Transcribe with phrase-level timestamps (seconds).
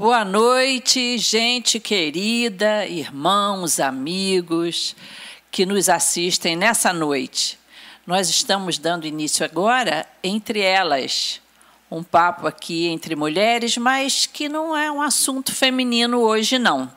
[0.00, 4.96] Boa noite, gente querida, irmãos, amigos
[5.50, 7.58] que nos assistem nessa noite.
[8.06, 11.38] Nós estamos dando início agora entre elas,
[11.90, 16.90] um papo aqui entre mulheres, mas que não é um assunto feminino hoje não.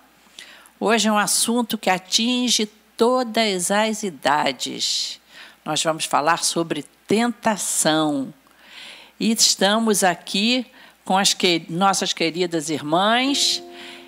[0.80, 5.20] Hoje é um assunto que atinge todas as idades.
[5.66, 8.34] Nós vamos falar sobre tentação.
[9.20, 10.66] E estamos aqui
[11.04, 13.64] com as que, nossas queridas irmãs,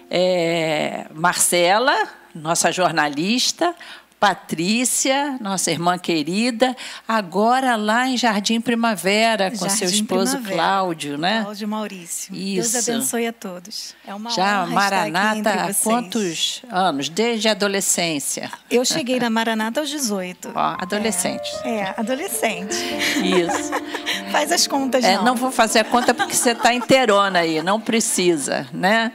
[0.09, 1.95] é, Marcela,
[2.33, 3.75] nossa jornalista,
[4.25, 6.75] Patrícia, nossa irmã querida,
[7.07, 10.55] agora lá em Jardim Primavera, com Jardim seu esposo Primavera.
[10.55, 11.41] Cláudio, né?
[11.43, 12.35] Cláudio Maurício.
[12.35, 12.71] Isso.
[12.71, 13.93] Deus abençoe a todos.
[14.03, 17.07] É uma Já honra Maranata estar aqui há quantos anos?
[17.07, 18.49] Desde a adolescência.
[18.71, 20.53] Eu cheguei na Maranata aos 18.
[20.55, 21.51] Ó, adolescente.
[21.63, 22.73] É, é, adolescente.
[22.73, 23.71] Isso.
[24.33, 25.25] Faz as contas, é, não.
[25.25, 29.11] Não vou fazer a conta porque você está inteirona aí, não precisa, né?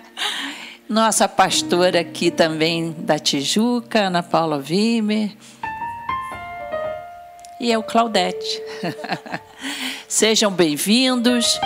[0.90, 5.36] Nossa pastora aqui também da Tijuca, Ana Paula Vimer.
[7.60, 8.60] E eu, Claudete.
[10.08, 11.60] Sejam bem-vindos.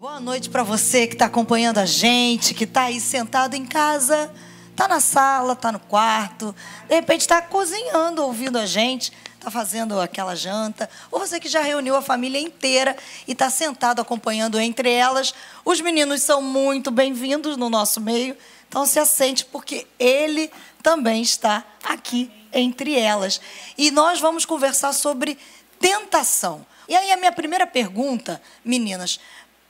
[0.00, 4.30] Boa noite para você que está acompanhando a gente, que está aí sentado em casa,
[4.70, 6.54] está na sala, está no quarto,
[6.88, 11.60] de repente está cozinhando, ouvindo a gente, está fazendo aquela janta, ou você que já
[11.60, 15.34] reuniu a família inteira e está sentado acompanhando entre elas.
[15.64, 18.36] Os meninos são muito bem-vindos no nosso meio.
[18.68, 20.48] Então se assente, porque ele
[20.80, 23.40] também está aqui entre elas.
[23.76, 25.36] E nós vamos conversar sobre
[25.80, 26.64] tentação.
[26.88, 29.18] E aí a minha primeira pergunta, meninas,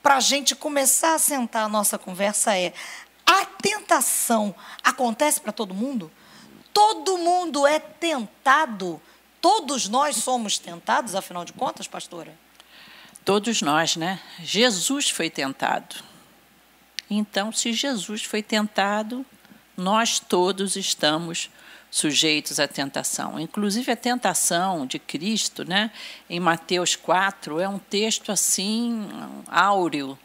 [0.02, 2.74] para a gente começar a sentar a nossa conversa é:
[3.24, 6.10] a tentação acontece para todo mundo?
[6.74, 9.00] Todo mundo é tentado?
[9.42, 12.32] Todos nós somos tentados, afinal de contas, pastora?
[13.24, 14.20] Todos nós, né?
[14.40, 15.96] Jesus foi tentado.
[17.10, 19.26] Então, se Jesus foi tentado,
[19.76, 21.50] nós todos estamos
[21.90, 23.38] sujeitos à tentação.
[23.38, 25.90] Inclusive a tentação de Cristo, né,
[26.30, 29.08] em Mateus 4, é um texto assim
[29.48, 30.16] áureo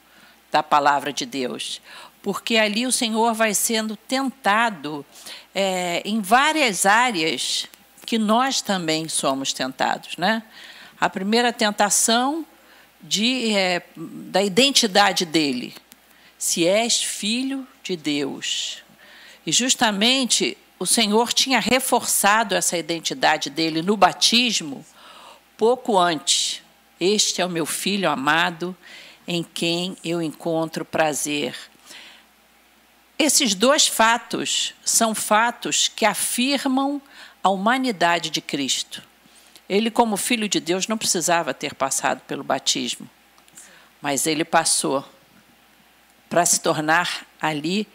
[0.52, 1.81] da palavra de Deus,
[2.22, 5.03] porque ali o Senhor vai sendo tentado
[5.56, 7.68] é, em várias áreas
[8.07, 10.41] que nós também somos tentados, né?
[10.97, 12.45] A primeira tentação
[13.01, 15.75] de, é, da identidade dele,
[16.38, 18.81] se és filho de Deus.
[19.46, 24.85] E justamente o Senhor tinha reforçado essa identidade dele no batismo
[25.57, 26.62] pouco antes.
[27.00, 28.75] Este é o meu filho amado,
[29.28, 31.53] em quem eu encontro prazer.
[33.19, 37.01] Esses dois fatos são fatos que afirmam
[37.47, 39.02] a humanidade de Cristo.
[39.69, 43.09] Ele, como filho de Deus, não precisava ter passado pelo batismo,
[44.02, 45.03] mas ele passou
[46.30, 47.88] para se tornar ali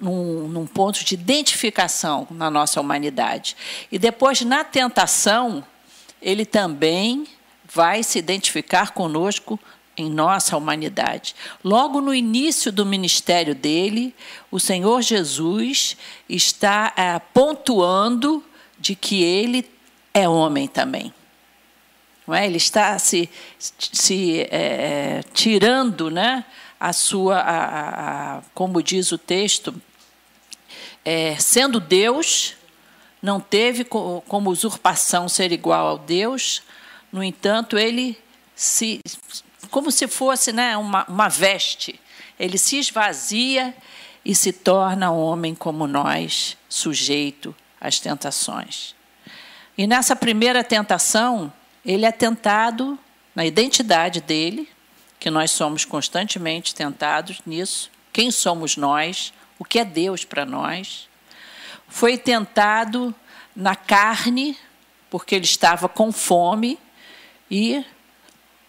[0.00, 3.54] num, num, ponto de identificação na nossa humanidade.
[3.92, 5.62] E depois, na tentação,
[6.20, 7.26] ele também
[7.70, 9.60] vai se identificar conosco
[9.94, 11.34] em nossa humanidade.
[11.62, 14.14] Logo no início do ministério dele,
[14.50, 18.42] o Senhor Jesus está é, pontuando
[18.78, 19.68] de que ele
[20.12, 21.12] é homem também.
[22.26, 22.46] Não é?
[22.46, 26.44] Ele está se, se é, tirando né,
[26.78, 29.74] a sua, a, a, como diz o texto,
[31.04, 32.54] é, sendo Deus,
[33.22, 36.62] não teve como usurpação ser igual ao Deus,
[37.12, 38.18] no entanto, ele
[38.54, 39.00] se,
[39.70, 42.00] como se fosse né, uma, uma veste,
[42.38, 43.74] ele se esvazia
[44.24, 48.94] e se torna homem como nós, sujeito às tentações.
[49.76, 51.52] E nessa primeira tentação,
[51.84, 52.98] ele é tentado
[53.34, 54.68] na identidade dele,
[55.20, 57.90] que nós somos constantemente tentados nisso.
[58.12, 59.32] Quem somos nós?
[59.58, 61.08] O que é Deus para nós?
[61.88, 63.14] Foi tentado
[63.54, 64.56] na carne,
[65.10, 66.78] porque ele estava com fome,
[67.50, 67.84] e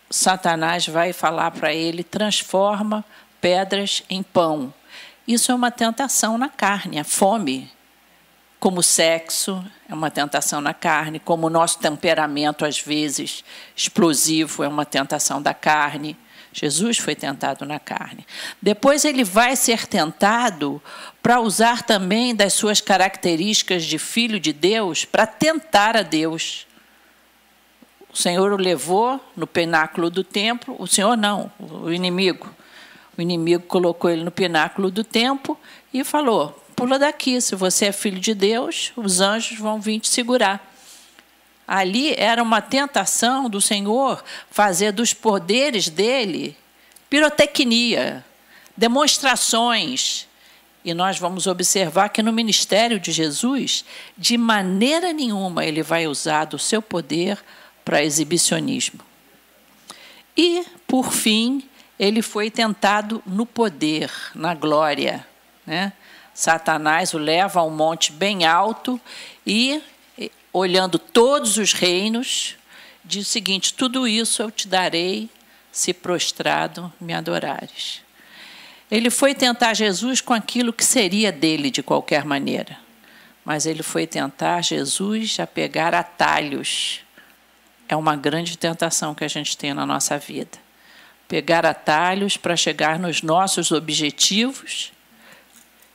[0.10, 3.04] Satanás vai falar para ele: transforma
[3.40, 4.74] pedras em pão.
[5.28, 7.72] Isso é uma tentação na carne, a fome.
[8.60, 13.44] Como o sexo é uma tentação na carne, como o nosso temperamento, às vezes,
[13.76, 16.18] explosivo, é uma tentação da carne.
[16.52, 18.26] Jesus foi tentado na carne.
[18.60, 20.82] Depois ele vai ser tentado
[21.22, 26.66] para usar também das suas características de filho de Deus para tentar a Deus.
[28.12, 32.52] O Senhor o levou no pináculo do templo, o Senhor não, o inimigo.
[33.16, 35.56] O inimigo colocou ele no pináculo do templo
[35.94, 40.08] e falou: pula daqui, se você é filho de Deus, os anjos vão vir te
[40.08, 40.64] segurar.
[41.68, 46.56] Ali era uma tentação do Senhor fazer dos poderes dele
[47.10, 48.24] pirotecnia,
[48.78, 50.28] demonstrações.
[50.86, 53.84] E nós vamos observar que no ministério de Jesus,
[54.16, 57.44] de maneira nenhuma ele vai usar do seu poder
[57.84, 59.00] para exibicionismo.
[60.38, 65.26] E, por fim, ele foi tentado no poder, na glória.
[65.66, 65.92] Né?
[66.38, 69.02] Satanás o leva a um monte bem alto
[69.44, 69.82] e,
[70.54, 72.56] olhando todos os reinos,
[73.04, 75.32] diz o seguinte: Tudo isso eu te darei
[75.72, 78.04] se prostrado me adorares.
[78.92, 82.78] Ele foi tentar Jesus com aquilo que seria dele de qualquer maneira,
[83.44, 87.00] mas ele foi tentar Jesus a pegar atalhos.
[87.90, 90.60] É uma grande tentação que a gente tem na nossa vida.
[91.28, 94.92] Pegar atalhos para chegar nos nossos objetivos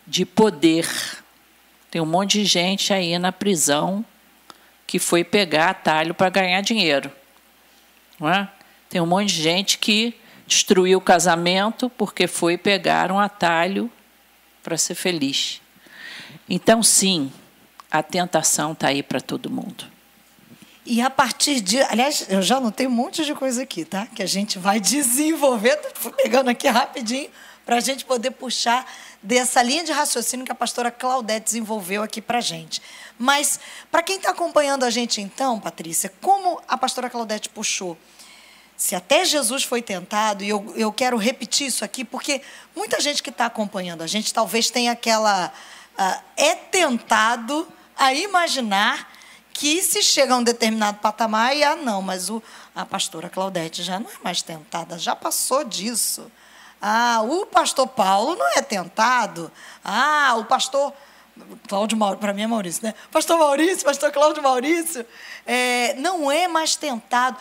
[0.06, 0.88] de poder.
[1.90, 4.04] Tem um monte de gente aí na prisão
[4.87, 7.10] que foi pegar atalho para ganhar dinheiro.
[8.19, 8.49] Não é?
[8.88, 10.14] Tem um monte de gente que
[10.46, 13.90] destruiu o casamento porque foi pegar um atalho
[14.62, 15.60] para ser feliz.
[16.48, 17.32] Então, sim,
[17.90, 19.84] a tentação está aí para todo mundo.
[20.84, 21.81] E a partir de.
[21.81, 24.06] Aliás, eu já anotei um monte de coisa aqui, tá?
[24.06, 25.78] Que a gente vai desenvolver.
[25.84, 27.31] Estou pegando aqui rapidinho
[27.64, 28.91] para a gente poder puxar
[29.23, 32.82] dessa linha de raciocínio que a pastora Claudete desenvolveu aqui para a gente.
[33.19, 33.61] Mas,
[33.91, 37.97] para quem está acompanhando a gente, então, Patrícia, como a pastora Claudete puxou
[38.82, 42.43] se até Jesus foi tentado, e eu, eu quero repetir isso aqui, porque
[42.75, 45.53] muita gente que está acompanhando a gente talvez tenha aquela.
[45.97, 49.08] Uh, é tentado a imaginar
[49.53, 52.43] que se chega a um determinado patamar, e ah, não, mas o,
[52.75, 56.29] a pastora Claudete já não é mais tentada, já passou disso.
[56.84, 59.52] Ah, o pastor Paulo não é tentado.
[59.84, 60.93] Ah, o pastor.
[61.69, 62.94] Cláudio Maurício, para mim é Maurício, né?
[63.11, 65.06] Pastor Maurício, pastor Cláudio Maurício,
[65.46, 67.38] é, não é mais tentado.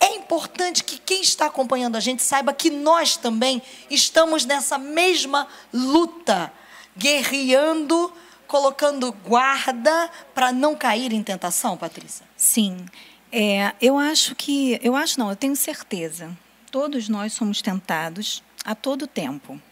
[0.00, 5.48] É importante que quem está acompanhando a gente saiba que nós também estamos nessa mesma
[5.72, 6.52] luta,
[6.94, 8.12] guerreando,
[8.46, 12.26] colocando guarda para não cair em tentação, Patrícia.
[12.36, 12.84] Sim.
[13.32, 14.78] É, eu acho que.
[14.82, 16.36] Eu acho não, eu tenho certeza.
[16.74, 19.62] Todos nós somos tentados a todo tempo.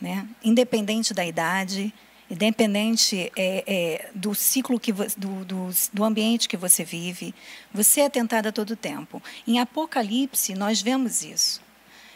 [0.00, 0.26] Né?
[0.42, 1.92] Independente da idade,
[2.30, 7.34] independente é, é, do ciclo que do, do, do, ambiente que você vive,
[7.70, 9.22] você é tentado a todo tempo.
[9.46, 11.60] Em Apocalipse nós vemos isso,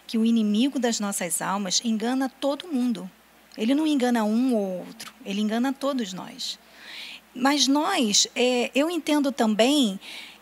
[0.06, 3.10] que o inimigo das nossas almas engana todo mundo.
[3.54, 6.58] Ele não engana um ou outro, ele engana todos nós.
[7.34, 10.00] Mas nós, é, eu entendo também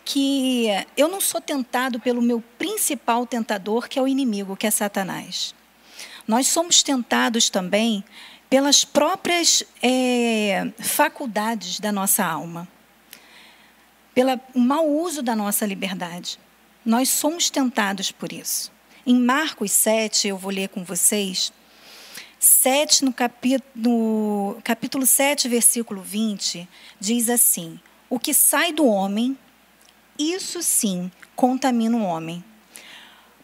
[0.09, 4.71] que eu não sou tentado pelo meu principal tentador, que é o inimigo, que é
[4.71, 5.55] Satanás.
[6.27, 8.03] Nós somos tentados também
[8.49, 12.67] pelas próprias é, faculdades da nossa alma,
[14.15, 16.41] pelo mau uso da nossa liberdade.
[16.83, 18.73] Nós somos tentados por isso.
[19.05, 21.53] Em Marcos 7, eu vou ler com vocês,
[22.39, 26.67] 7 no capítulo, no capítulo 7, versículo 20,
[26.99, 27.79] diz assim:
[28.09, 29.37] O que sai do homem,
[30.19, 32.43] isso sim contamina o homem.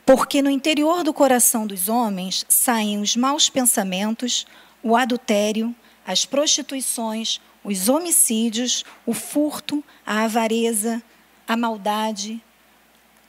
[0.04, 4.46] Porque no interior do coração dos homens saem os maus pensamentos,
[4.82, 5.74] o adultério,
[6.06, 11.02] as prostituições, os homicídios, o furto, a avareza,
[11.48, 12.42] a maldade,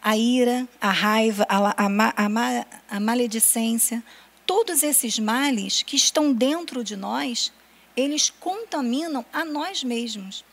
[0.02, 4.04] a ira, a raiva, a, a, a, a maledicência,
[4.46, 7.52] todos esses males que estão dentro de nós,
[7.96, 10.44] eles contaminam a nós mesmos.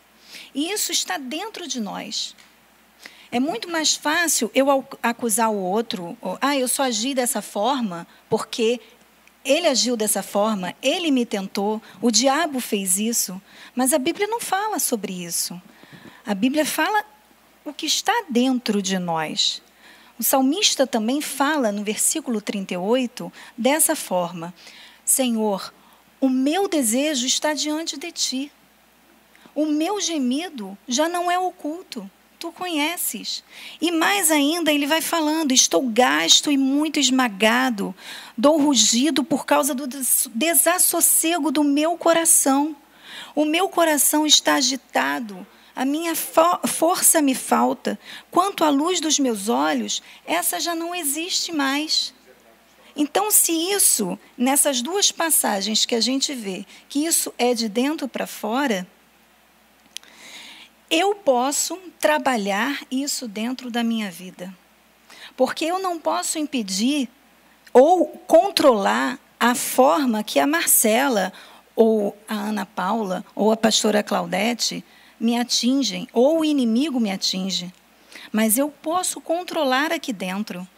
[0.54, 2.34] E isso está dentro de nós.
[3.34, 8.78] É muito mais fácil eu acusar o outro, ah, eu só agi dessa forma porque
[9.42, 13.40] ele agiu dessa forma, ele me tentou, o diabo fez isso,
[13.74, 15.60] mas a Bíblia não fala sobre isso.
[16.26, 17.02] A Bíblia fala
[17.64, 19.62] o que está dentro de nós.
[20.18, 24.52] O salmista também fala no versículo 38 dessa forma:
[25.06, 25.72] Senhor,
[26.20, 28.52] o meu desejo está diante de ti.
[29.54, 32.10] O meu gemido já não é oculto
[32.42, 33.44] tu conheces.
[33.80, 37.94] E mais ainda, ele vai falando: estou gasto e muito esmagado,
[38.36, 39.86] dou rugido por causa do
[40.34, 42.74] desassossego do meu coração.
[43.32, 47.96] O meu coração está agitado, a minha fo força me falta.
[48.28, 52.12] Quanto à luz dos meus olhos, essa já não existe mais.
[52.96, 58.08] Então, se isso, nessas duas passagens que a gente vê, que isso é de dentro
[58.08, 58.86] para fora,
[60.92, 64.54] eu posso trabalhar isso dentro da minha vida.
[65.34, 67.08] Porque eu não posso impedir
[67.72, 71.32] ou controlar a forma que a Marcela,
[71.74, 74.84] ou a Ana Paula, ou a pastora Claudete
[75.18, 77.72] me atingem, ou o inimigo me atinge.
[78.30, 80.68] Mas eu posso controlar aqui dentro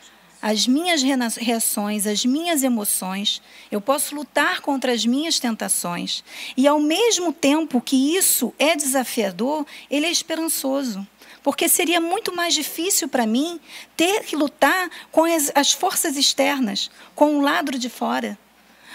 [0.47, 1.03] as minhas
[1.39, 3.41] reações, as minhas emoções,
[3.73, 6.23] eu posso lutar contra as minhas tentações.
[6.55, 11.07] E ao mesmo tempo que isso é desafiador, ele é esperançoso.
[11.43, 13.59] Porque seria muito mais difícil para mim
[13.97, 18.39] ter que lutar com as, as forças externas, com o lado de fora.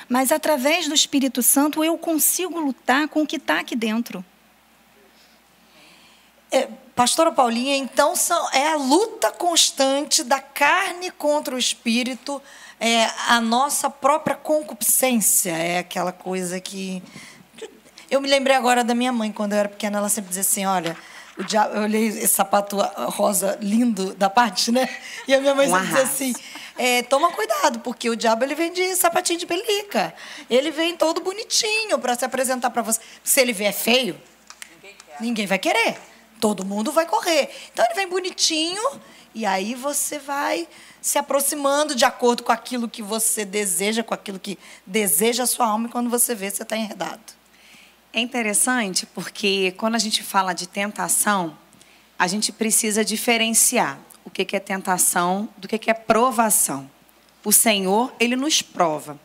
[0.07, 4.23] Mas através do Espírito Santo eu consigo lutar com o que está aqui dentro.
[6.51, 12.41] É, Pastora Paulinha, então são, é a luta constante da carne contra o espírito,
[12.79, 17.01] é a nossa própria concupiscência, é aquela coisa que.
[18.11, 20.65] Eu me lembrei agora da minha mãe, quando eu era pequena, ela sempre dizia assim:
[20.65, 20.97] olha,
[21.37, 22.77] o diabo, eu olhei esse sapato
[23.11, 24.89] rosa lindo da parte, né?
[25.27, 26.33] E a minha mãe sempre dizia assim:
[26.77, 30.13] é, toma cuidado, porque o diabo ele vem de sapatinho de pelica.
[30.49, 32.99] Ele vem todo bonitinho para se apresentar para você.
[33.23, 34.19] Se ele vier feio,
[34.81, 36.09] ninguém, ninguém vai querer
[36.39, 37.49] todo mundo vai correr.
[37.71, 38.81] Então ele vem bonitinho
[39.33, 40.67] e aí você vai
[41.01, 45.67] se aproximando de acordo com aquilo que você deseja, com aquilo que deseja a sua
[45.67, 47.21] alma, e quando você vê, você está enredado.
[48.11, 51.57] É interessante porque quando a gente fala de tentação,
[52.17, 56.89] a gente precisa diferenciar o que é tentação do que é provação.
[57.43, 59.19] O Senhor, ele nos prova,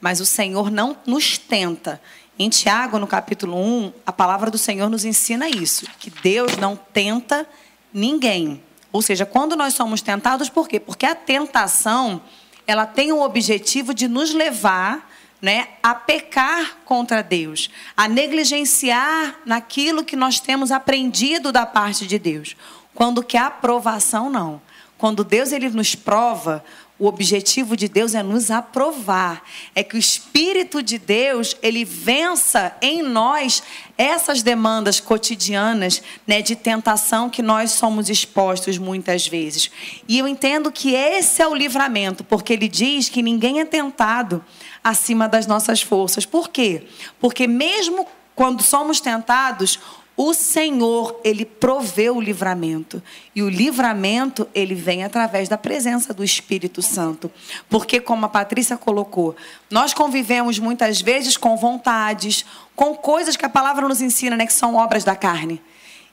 [0.00, 2.00] mas o Senhor não nos tenta.
[2.38, 6.76] Em Tiago, no capítulo 1, a palavra do Senhor nos ensina isso, que Deus não
[6.76, 7.48] tenta
[7.92, 8.62] ninguém.
[8.92, 10.78] Ou seja, quando nós somos tentados, por quê?
[10.78, 12.20] Porque a tentação,
[12.66, 20.04] ela tem o objetivo de nos levar né, a pecar contra Deus, a negligenciar naquilo
[20.04, 22.54] que nós temos aprendido da parte de Deus.
[22.94, 24.60] Quando que a aprovação não.
[24.98, 26.64] Quando Deus ele nos prova,
[26.98, 29.42] o objetivo de Deus é nos aprovar,
[29.74, 33.62] é que o Espírito de Deus ele vença em nós
[33.98, 39.70] essas demandas cotidianas, né, de tentação que nós somos expostos muitas vezes.
[40.08, 44.42] E eu entendo que esse é o livramento, porque ele diz que ninguém é tentado
[44.82, 46.24] acima das nossas forças.
[46.24, 46.86] Por quê?
[47.20, 49.78] Porque mesmo quando somos tentados,
[50.16, 53.02] o Senhor, ele proveu o livramento.
[53.34, 57.30] E o livramento, ele vem através da presença do Espírito Santo.
[57.68, 59.36] Porque, como a Patrícia colocou,
[59.70, 64.54] nós convivemos muitas vezes com vontades, com coisas que a palavra nos ensina, né, que
[64.54, 65.60] são obras da carne.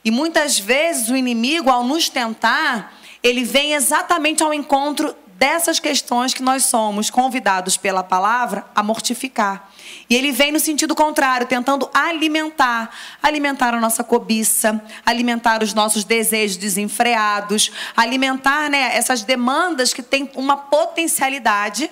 [0.04, 2.92] E muitas vezes o inimigo, ao nos tentar,
[3.22, 9.70] ele vem exatamente ao encontro dessas questões que nós somos convidados pela palavra a mortificar.
[10.08, 12.90] E ele vem no sentido contrário, tentando alimentar,
[13.22, 20.30] alimentar a nossa cobiça, alimentar os nossos desejos desenfreados, alimentar né, essas demandas que têm
[20.34, 21.90] uma potencialidade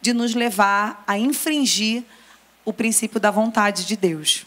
[0.00, 2.04] de nos levar a infringir
[2.64, 4.46] o princípio da vontade de Deus.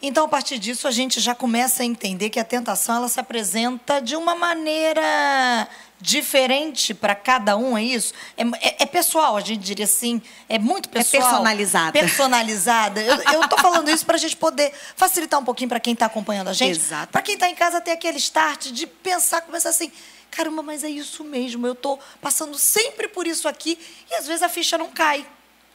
[0.00, 3.18] Então, a partir disso, a gente já começa a entender que a tentação ela se
[3.18, 5.68] apresenta de uma maneira
[6.00, 8.14] diferente para cada um, é isso?
[8.36, 11.22] É, é, é, pessoal, a gente diria assim, é muito é pessoal.
[11.22, 11.92] É personalizada.
[11.92, 13.00] Personalizada.
[13.02, 16.48] Eu estou falando isso para a gente poder facilitar um pouquinho para quem está acompanhando
[16.48, 16.78] a gente.
[16.78, 17.12] Exato.
[17.12, 19.90] Para quem está em casa ter aquele start de pensar, começar assim,
[20.30, 23.78] caramba, mas é isso mesmo, eu estou passando sempre por isso aqui
[24.10, 25.26] e às vezes a ficha não cai.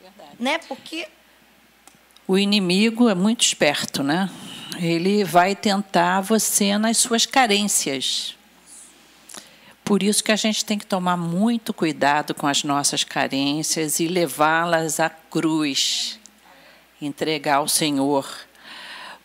[0.02, 0.36] Verdade.
[0.40, 0.58] Né?
[0.68, 1.08] Porque...
[2.26, 4.30] O inimigo é muito esperto, né?
[4.80, 8.36] Ele vai tentar você nas suas carências.
[9.84, 14.08] Por isso que a gente tem que tomar muito cuidado com as nossas carências e
[14.08, 16.20] levá-las à cruz,
[17.02, 18.26] entregar ao Senhor.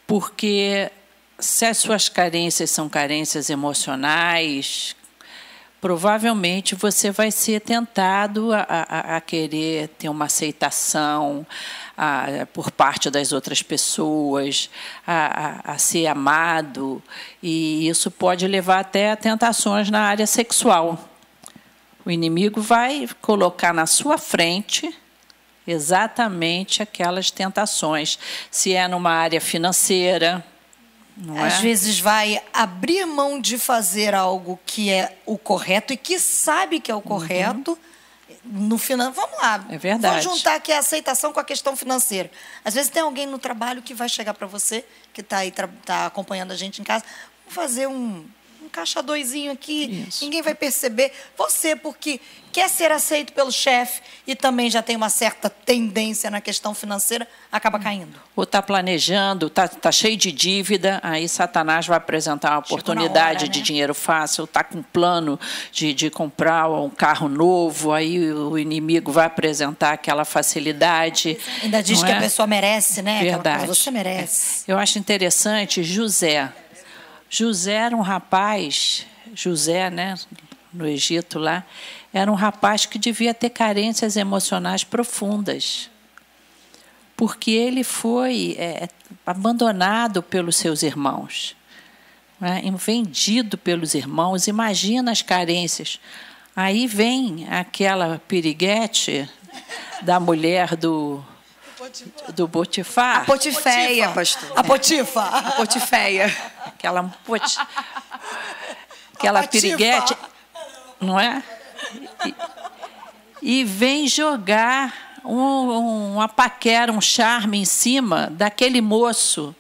[0.06, 0.90] Porque
[1.38, 4.96] se as suas carências são carências emocionais,
[5.80, 11.46] provavelmente você vai ser tentado a, a, a querer ter uma aceitação,
[11.96, 14.70] a, por parte das outras pessoas,
[15.06, 17.02] a, ser amado,
[17.42, 21.08] e isso pode levar até a tentações na área sexual.
[22.04, 24.94] O inimigo vai colocar na sua frente
[25.66, 28.18] exatamente aquelas tentações.
[28.50, 30.42] Se é numa área financeira,
[31.44, 31.62] Às é?
[31.62, 36.90] vezes vai abrir mão de fazer algo que é o correto e que sabe que
[36.90, 37.88] é o correto, uhum
[38.50, 39.64] no final, vamos lá.
[39.68, 40.24] É verdade.
[40.24, 42.30] Vamos juntar aqui a aceitação com a questão financeira.
[42.64, 45.52] Às vezes tem alguém no trabalho que vai chegar para você, que está aí
[45.84, 47.04] tá acompanhando a gente em casa,
[47.46, 48.24] fazer um,
[48.68, 50.24] caixa doisinho aqui, Isso.
[50.24, 51.12] ninguém vai perceber.
[51.36, 52.20] Você, porque
[52.52, 57.26] quer ser aceito pelo chefe e também já tem uma certa tendência na questão financeira,
[57.52, 58.18] acaba caindo.
[58.34, 63.48] Ou está planejando, está tá cheio de dívida, aí Satanás vai apresentar uma oportunidade hora,
[63.48, 63.64] de né?
[63.64, 65.38] dinheiro fácil, está com plano
[65.70, 71.38] de, de comprar um carro novo, aí o inimigo vai apresentar aquela facilidade.
[71.62, 72.16] Ainda diz que é?
[72.16, 73.22] a pessoa merece, né?
[73.22, 73.66] Verdade.
[73.66, 74.64] Coisa, você merece.
[74.66, 76.52] Eu acho interessante José.
[77.30, 80.14] José era um rapaz, José, né,
[80.72, 81.64] no Egito lá,
[82.12, 85.90] era um rapaz que devia ter carências emocionais profundas,
[87.16, 88.88] porque ele foi é,
[89.26, 91.56] abandonado pelos seus irmãos,
[92.40, 92.62] né?
[92.76, 94.46] vendido pelos irmãos.
[94.46, 95.98] Imagina as carências.
[96.54, 99.28] Aí vem aquela piriguete
[100.02, 101.22] da mulher do
[102.34, 103.22] do Botifar.
[103.22, 104.52] A Potiféia, pastor.
[104.56, 105.22] A Potifa.
[105.22, 106.34] A Potiféia.
[106.66, 107.58] Aquela poti,
[109.14, 110.16] aquela piriguete,
[111.00, 111.42] não é?
[112.24, 112.34] E,
[113.42, 119.54] e vem jogar um, uma paquera, um charme em cima daquele moço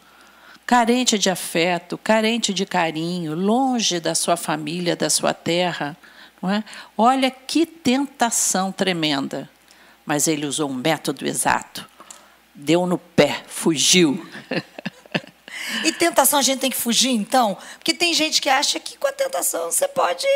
[0.68, 5.96] carente de afeto, carente de carinho, longe da sua família, da sua terra.
[6.42, 6.62] Não é?
[6.96, 9.48] Olha que tentação tremenda.
[10.04, 11.88] Mas ele usou um método exato.
[12.60, 14.26] Deu no pé, fugiu.
[15.84, 17.56] E tentação a gente tem que fugir, então?
[17.78, 20.26] Porque tem gente que acha que com a tentação você pode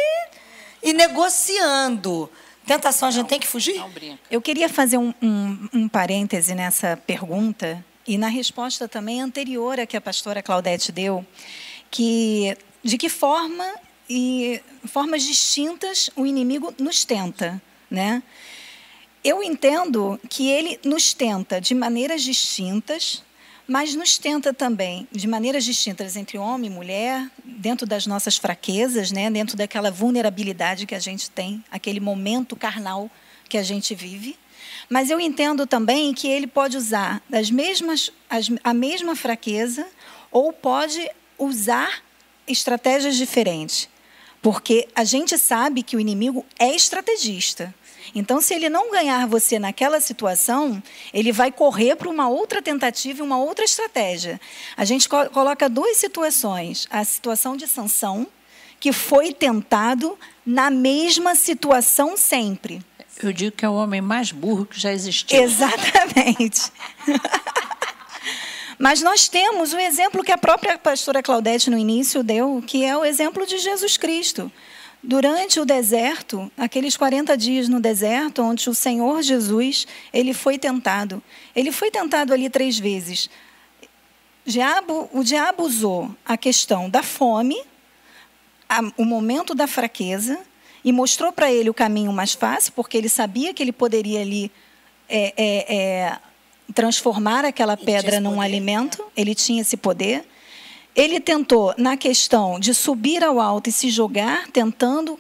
[0.83, 2.31] ir negociando.
[2.67, 3.77] Tentação a gente não, tem que fugir?
[3.77, 4.19] Não brinca.
[4.31, 9.87] Eu queria fazer um, um, um parêntese nessa pergunta e na resposta também anterior a
[9.87, 11.25] que a pastora Claudete deu,
[11.91, 13.67] que de que forma
[14.09, 17.61] e formas distintas o inimigo nos tenta,
[17.91, 18.23] né?
[19.25, 23.23] Eu entendo que ele nos tenta de maneiras distintas,
[23.69, 29.13] mas nos tenta também de maneiras distintas entre homem e mulher, dentro das nossas fraquezas,
[29.13, 29.31] né?
[29.31, 33.09] dentro daquela vulnerabilidade que a gente tem, aquele momento carnal
[33.49, 34.37] que a gente vive.
[34.91, 39.87] Mas eu entendo também que ele pode usar as mesmas, as, a mesma fraqueza
[40.33, 42.03] ou pode usar
[42.49, 43.89] estratégias diferentes.
[44.43, 47.73] Porque a gente sabe que o inimigo é estrategista.
[48.15, 50.83] Então, se ele não ganhar você naquela situação,
[51.13, 54.41] ele vai correr para uma outra tentativa e uma outra estratégia.
[54.77, 58.27] A gente coloca duas situações: a situação de Sansão,
[58.81, 62.83] que foi tentado na mesma situação sempre.
[63.23, 65.41] Eu digo que é o homem mais burro que já existiu.
[65.41, 66.73] Exatamente.
[68.79, 72.97] Mas nós temos o exemplo que a própria pastora Claudete no início deu, que é
[72.97, 74.51] o exemplo de Jesus Cristo.
[75.03, 81.21] Durante o deserto, aqueles 40 dias no deserto, onde o Senhor Jesus, ele foi tentado.
[81.57, 83.29] Ele foi tentado ali três vezes.
[84.47, 87.61] Diabo, o diabo usou a questão da fome,
[88.69, 90.39] a, o momento da fraqueza,
[90.85, 94.53] e mostrou para ele o caminho mais fácil, porque ele sabia que ele poderia ali
[95.09, 96.19] é, é, é,
[96.73, 100.25] transformar aquela pedra num alimento, ele tinha esse poder.
[100.95, 105.19] Ele tentou, na questão de subir ao alto e se jogar, tentando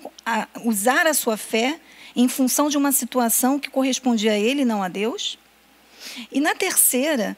[0.65, 1.81] usar a sua fé
[2.15, 5.39] em função de uma situação que correspondia a ele, não a Deus.
[6.31, 7.37] E na terceira,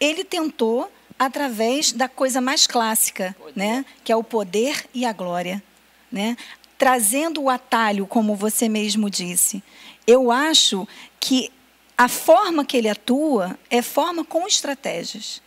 [0.00, 5.62] ele tentou através da coisa mais clássica, né, que é o poder e a glória,
[6.10, 6.36] né,
[6.78, 9.62] trazendo o atalho, como você mesmo disse.
[10.06, 10.86] Eu acho
[11.18, 11.50] que
[11.96, 15.42] a forma que ele atua é forma com estratégias.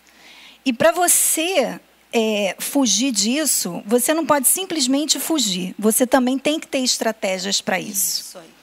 [0.66, 1.80] E para você
[2.12, 5.76] é, fugir disso, você não pode simplesmente fugir.
[5.78, 8.38] Você também tem que ter estratégias para isso.
[8.38, 8.60] isso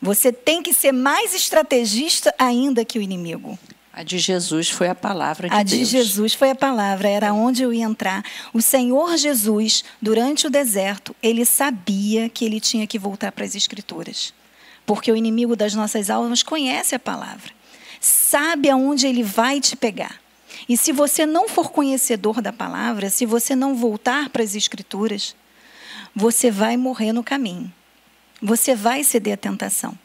[0.00, 3.58] você tem que ser mais estrategista ainda que o inimigo.
[3.92, 5.72] A de Jesus foi a palavra de a Deus.
[5.72, 8.24] A de Jesus foi a palavra, era onde eu ia entrar.
[8.52, 13.56] O Senhor Jesus, durante o deserto, ele sabia que ele tinha que voltar para as
[13.56, 14.32] Escrituras.
[14.86, 17.50] Porque o inimigo das nossas almas conhece a palavra,
[18.00, 20.20] sabe aonde ele vai te pegar.
[20.68, 25.34] E se você não for conhecedor da palavra, se você não voltar para as Escrituras,
[26.14, 27.72] você vai morrer no caminho.
[28.42, 29.98] Você vai ceder à tentação.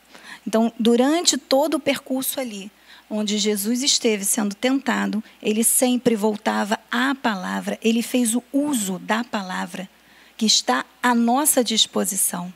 [0.47, 2.71] Então, durante todo o percurso ali,
[3.10, 9.23] onde Jesus esteve sendo tentado, ele sempre voltava à palavra, ele fez o uso da
[9.23, 9.89] palavra
[10.38, 12.54] que está à nossa disposição.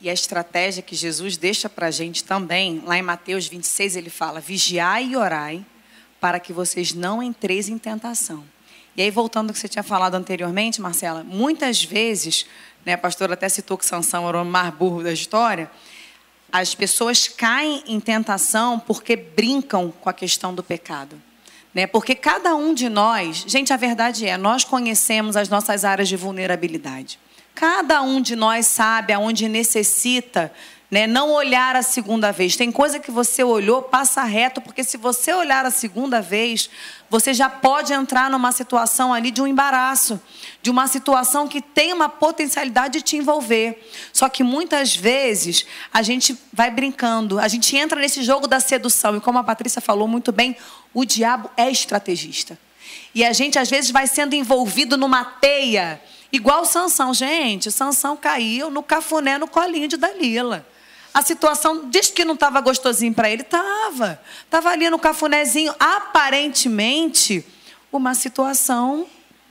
[0.00, 4.10] E a estratégia que Jesus deixa para a gente também, lá em Mateus 26, ele
[4.10, 5.64] fala: vigiai e orai
[6.20, 8.44] para que vocês não entreis em tentação.
[8.96, 12.44] E aí, voltando ao que você tinha falado anteriormente, Marcela, muitas vezes,
[12.84, 15.70] né, a pastora até citou que Sansão era o mais burro da história,
[16.52, 21.20] as pessoas caem em tentação porque brincam com a questão do pecado.
[21.72, 21.86] Né?
[21.86, 26.16] Porque cada um de nós, gente, a verdade é, nós conhecemos as nossas áreas de
[26.16, 27.18] vulnerabilidade.
[27.54, 30.52] Cada um de nós sabe aonde necessita
[30.90, 31.06] né?
[31.06, 32.56] Não olhar a segunda vez.
[32.56, 36.68] Tem coisa que você olhou, passa reto, porque se você olhar a segunda vez,
[37.08, 40.20] você já pode entrar numa situação ali de um embaraço,
[40.60, 43.88] de uma situação que tem uma potencialidade de te envolver.
[44.12, 49.16] Só que muitas vezes a gente vai brincando, a gente entra nesse jogo da sedução.
[49.16, 50.56] E como a Patrícia falou muito bem,
[50.92, 52.58] o diabo é estrategista.
[53.14, 56.00] E a gente às vezes vai sendo envolvido numa teia,
[56.32, 57.14] igual Sansão.
[57.14, 60.66] Gente, Sansão caiu no cafuné no colinho de Dalila.
[61.12, 64.20] A situação diz que não estava gostosinho para ele, estava.
[64.44, 67.44] Estava ali no cafunézinho, aparentemente
[67.92, 69.06] uma situação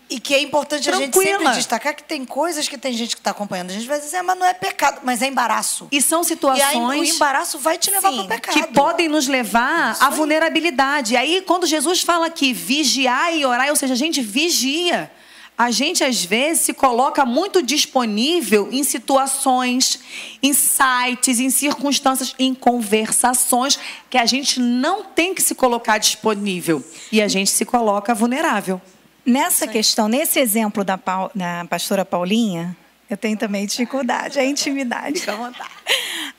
[0.10, 1.08] e que é importante Tranquila.
[1.08, 3.70] a gente sempre destacar que tem coisas que tem gente que está acompanhando.
[3.70, 5.88] A gente vai dizer, ah, mas não é pecado, mas é embaraço.
[5.92, 6.74] E são situações.
[6.74, 8.54] E aí, o embaraço vai te levar para o pecado.
[8.56, 11.14] Que podem nos levar à vulnerabilidade.
[11.14, 15.12] E aí, quando Jesus fala aqui, vigiar e orar, ou seja, a gente vigia.
[15.60, 20.00] A gente, às vezes, se coloca muito disponível em situações,
[20.42, 23.78] em sites, em circunstâncias, em conversações
[24.10, 26.82] que a gente não tem que se colocar disponível.
[27.12, 28.82] E a gente se coloca vulnerável.
[29.26, 30.98] Nessa questão, nesse exemplo da,
[31.36, 32.74] da pastora Paulinha,
[33.10, 35.20] eu tenho também dificuldade, a intimidade.
[35.20, 35.72] Fica à vontade.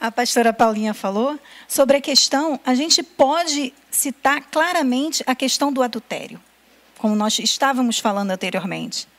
[0.01, 5.83] A pastora Paulinha falou sobre a questão, a gente pode citar claramente a questão do
[5.83, 6.41] adultério,
[6.97, 9.10] como nós estávamos falando anteriormente.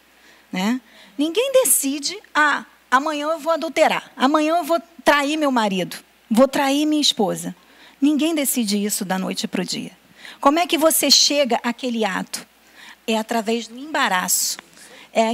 [0.52, 0.82] Né?
[1.18, 5.98] Ninguém decide, ah, amanhã eu vou adulterar, amanhã eu vou trair meu marido,
[6.30, 7.56] vou trair minha esposa.
[8.02, 9.92] Ninguém decide isso da noite para o dia.
[10.40, 12.48] Como é que você chega àquele ato?
[13.08, 14.58] é através do embaraço,
[15.14, 15.26] é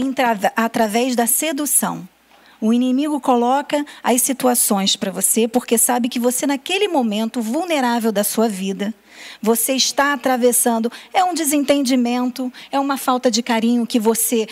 [0.56, 2.08] através da sedução.
[2.60, 8.24] O inimigo coloca as situações para você porque sabe que você, naquele momento vulnerável da
[8.24, 8.92] sua vida,
[9.40, 10.92] você está atravessando.
[11.14, 14.48] É um desentendimento, é uma falta de carinho que você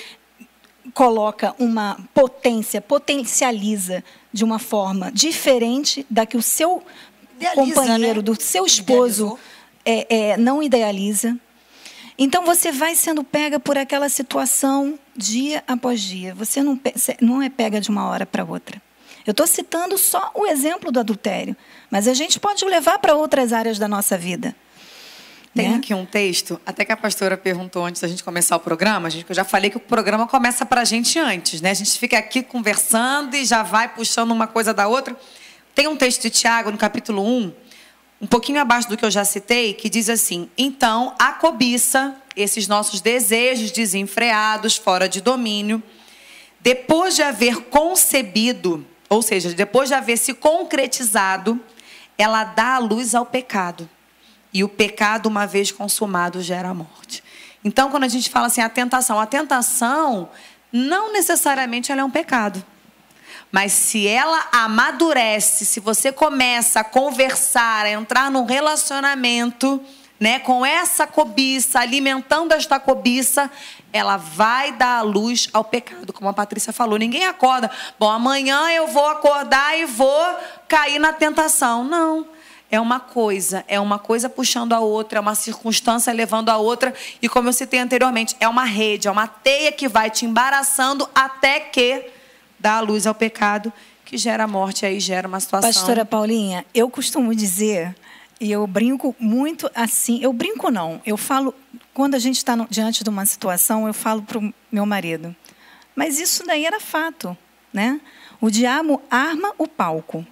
[0.94, 6.84] coloca uma potência, potencializa de uma forma diferente da que o seu
[7.38, 8.24] Idealiza, companheiro, né?
[8.24, 9.38] do seu esposo,
[9.86, 11.38] é, é, não idealiza.
[12.18, 16.34] Então você vai sendo pega por aquela situação dia após dia.
[16.36, 16.80] Você não,
[17.22, 18.82] não é pega de uma hora para outra.
[19.26, 21.58] Eu estou citando só o exemplo do adultério,
[21.90, 24.56] mas a gente pode levar para outras áreas da nossa vida.
[25.56, 25.78] Tem né?
[25.78, 29.26] aqui um texto, até que a pastora perguntou antes da gente começar o programa, gente,
[29.30, 31.72] eu já falei que o programa começa para a gente antes, né?
[31.72, 35.16] A gente fica aqui conversando e já vai puxando uma coisa da outra.
[35.74, 37.54] Tem um texto de Tiago, no capítulo 1,
[38.20, 42.68] um pouquinho abaixo do que eu já citei, que diz assim: então a cobiça, esses
[42.68, 45.82] nossos desejos desenfreados, fora de domínio,
[46.60, 51.58] depois de haver concebido, ou seja, depois de haver se concretizado,
[52.18, 53.90] ela dá a luz ao pecado.
[54.56, 57.22] E o pecado, uma vez consumado, gera a morte.
[57.62, 60.30] Então, quando a gente fala assim, a tentação, a tentação
[60.72, 62.64] não necessariamente ela é um pecado.
[63.52, 69.84] Mas se ela amadurece, se você começa a conversar, a entrar num relacionamento,
[70.18, 73.52] né, com essa cobiça, alimentando esta cobiça,
[73.92, 76.98] ela vai dar a luz ao pecado, como a Patrícia falou.
[76.98, 80.26] Ninguém acorda, bom, amanhã eu vou acordar e vou
[80.70, 81.84] cair na tentação.
[81.84, 82.35] Não.
[82.72, 86.94] É uma coisa, é uma coisa puxando a outra, é uma circunstância levando a outra,
[87.22, 91.08] e como eu citei anteriormente, é uma rede, é uma teia que vai te embaraçando
[91.14, 92.10] até que
[92.60, 93.72] dá a luz ao pecado,
[94.04, 95.72] que gera morte, aí gera uma situação.
[95.72, 97.96] Pastora Paulinha, eu costumo dizer,
[98.42, 101.54] e eu brinco muito assim, eu brinco não, eu falo,
[101.94, 105.36] quando a gente está diante de uma situação, eu falo para o meu marido,
[105.96, 107.38] mas isso daí era fato,
[107.72, 108.02] né?
[108.42, 110.26] O diabo arma o palco.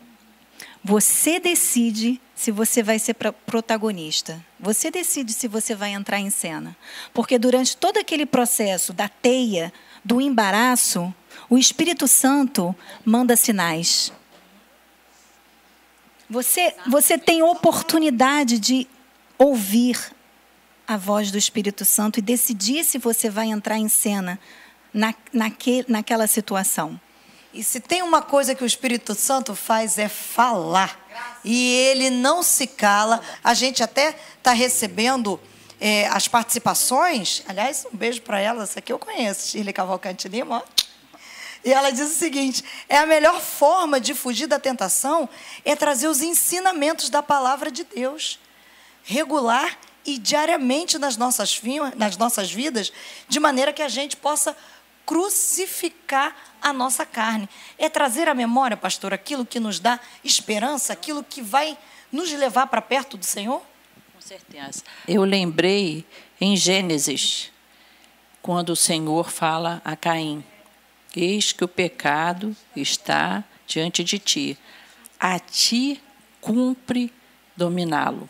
[0.83, 3.13] Você decide se você vai ser
[3.45, 4.45] protagonista.
[4.59, 6.75] Você decide se você vai entrar em cena.
[7.13, 9.71] Porque durante todo aquele processo da teia,
[10.03, 11.13] do embaraço,
[11.49, 12.75] o Espírito Santo
[13.05, 14.11] manda sinais.
[16.29, 18.89] Você, você tem oportunidade de
[19.37, 19.97] ouvir
[20.85, 24.37] a voz do Espírito Santo e decidir se você vai entrar em cena
[24.93, 26.99] na, naque, naquela situação.
[27.53, 30.99] E se tem uma coisa que o Espírito Santo faz é falar.
[31.45, 33.21] E ele não se cala.
[33.43, 35.39] A gente até está recebendo
[35.79, 37.43] é, as participações.
[37.47, 38.63] Aliás, um beijo para ela.
[38.63, 40.63] Essa aqui eu conheço, Shirley Cavalcante Lima.
[41.63, 45.29] E ela diz o seguinte: é a melhor forma de fugir da tentação
[45.63, 48.39] é trazer os ensinamentos da palavra de Deus,
[49.03, 51.61] regular e diariamente nas nossas,
[51.95, 52.91] nas nossas vidas,
[53.27, 54.55] de maneira que a gente possa
[55.05, 57.47] crucificar a nossa carne.
[57.77, 61.77] É trazer à memória, pastor, aquilo que nos dá esperança, aquilo que vai
[62.11, 63.61] nos levar para perto do Senhor?
[64.13, 64.83] Com certeza.
[65.07, 66.05] Eu lembrei
[66.39, 67.51] em Gênesis,
[68.41, 70.43] quando o Senhor fala a Caim:
[71.15, 74.57] Eis que o pecado está diante de ti.
[75.19, 76.01] A ti
[76.41, 77.11] cumpre
[77.55, 78.29] dominá-lo.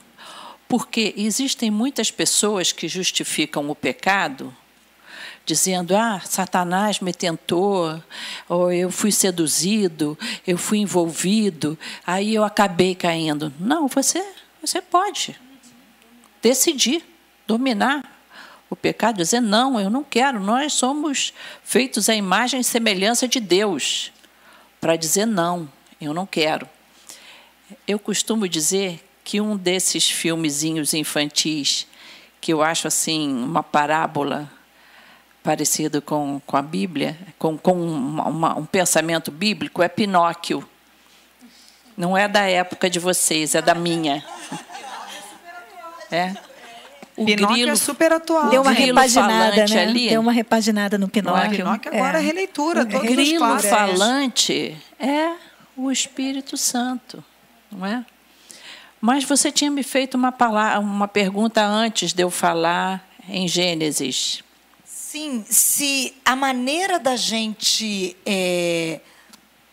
[0.68, 4.56] Porque existem muitas pessoas que justificam o pecado
[5.46, 8.02] dizendo: Ah, Satanás me tentou,
[8.48, 13.54] ou eu fui seduzido, eu fui envolvido, aí eu acabei caindo.
[13.60, 14.24] Não, você,
[14.62, 15.40] você pode
[16.42, 17.04] decidir
[17.48, 18.04] dominar
[18.70, 20.40] o pecado, dizer não, eu não quero.
[20.40, 24.12] Nós somos feitos à imagem e semelhança de Deus
[24.82, 25.70] para dizer não,
[26.02, 26.68] eu não quero.
[27.88, 31.88] Eu costumo dizer que um desses filmezinhos infantis,
[32.42, 34.52] que eu acho assim uma parábola
[35.44, 40.68] parecido com, com a Bíblia, com, com uma, uma, um pensamento bíblico, é Pinóquio.
[41.96, 44.24] Não é da época de vocês, é da minha.
[46.10, 46.34] É.
[47.16, 48.50] O Pinóquio é grilo, é super atual.
[48.50, 49.82] Deu uma repaginada, né?
[49.82, 51.54] Ali, Deu uma repaginada no Pinóquio.
[51.54, 51.58] É?
[51.58, 52.82] Pinóquio agora é, é releitura.
[52.82, 55.34] O grilo falante é
[55.76, 57.24] o Espírito Santo,
[57.72, 58.06] não é?
[59.02, 64.43] Mas você tinha me feito uma, palavra, uma pergunta antes de eu falar em Gênesis.
[65.14, 68.18] Sim, se a maneira da gente.
[68.26, 69.00] É,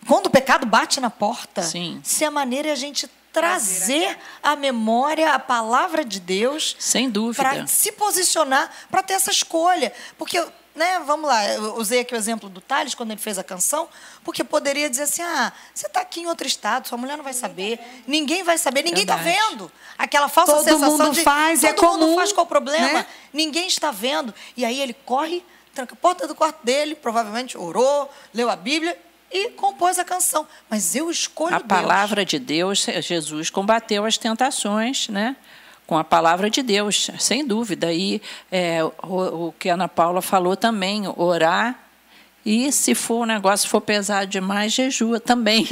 [0.05, 1.99] quando o pecado bate na porta, Sim.
[2.03, 6.75] se a maneira é a gente trazer à memória a palavra de Deus.
[6.77, 7.41] Sem dúvida.
[7.41, 9.91] Para se posicionar, para ter essa escolha.
[10.15, 10.37] Porque
[10.75, 13.89] né, vamos lá, eu usei aqui o exemplo do Thales quando ele fez a canção,
[14.23, 17.33] porque poderia dizer assim: ah, você está aqui em outro estado, sua mulher não vai
[17.33, 19.71] saber, ninguém vai saber, ninguém está vendo.
[19.97, 22.49] Aquela falsa todo sensação mundo de faz, é todo é mundo comum, faz, qual o
[22.49, 22.99] problema?
[22.99, 23.07] Né?
[23.33, 24.33] Ninguém está vendo.
[24.55, 28.97] E aí ele corre, tranca a porta do quarto dele, provavelmente orou, leu a Bíblia
[29.31, 30.47] e compôs a canção.
[30.69, 31.67] Mas eu escolho a Deus.
[31.67, 35.35] palavra de Deus, Jesus combateu as tentações, né?
[35.91, 37.91] Com a palavra de Deus, sem dúvida.
[37.91, 41.77] E é, o, o, que a Ana Paula falou também, orar.
[42.45, 45.67] E se for um negócio for pesado demais, jejua também.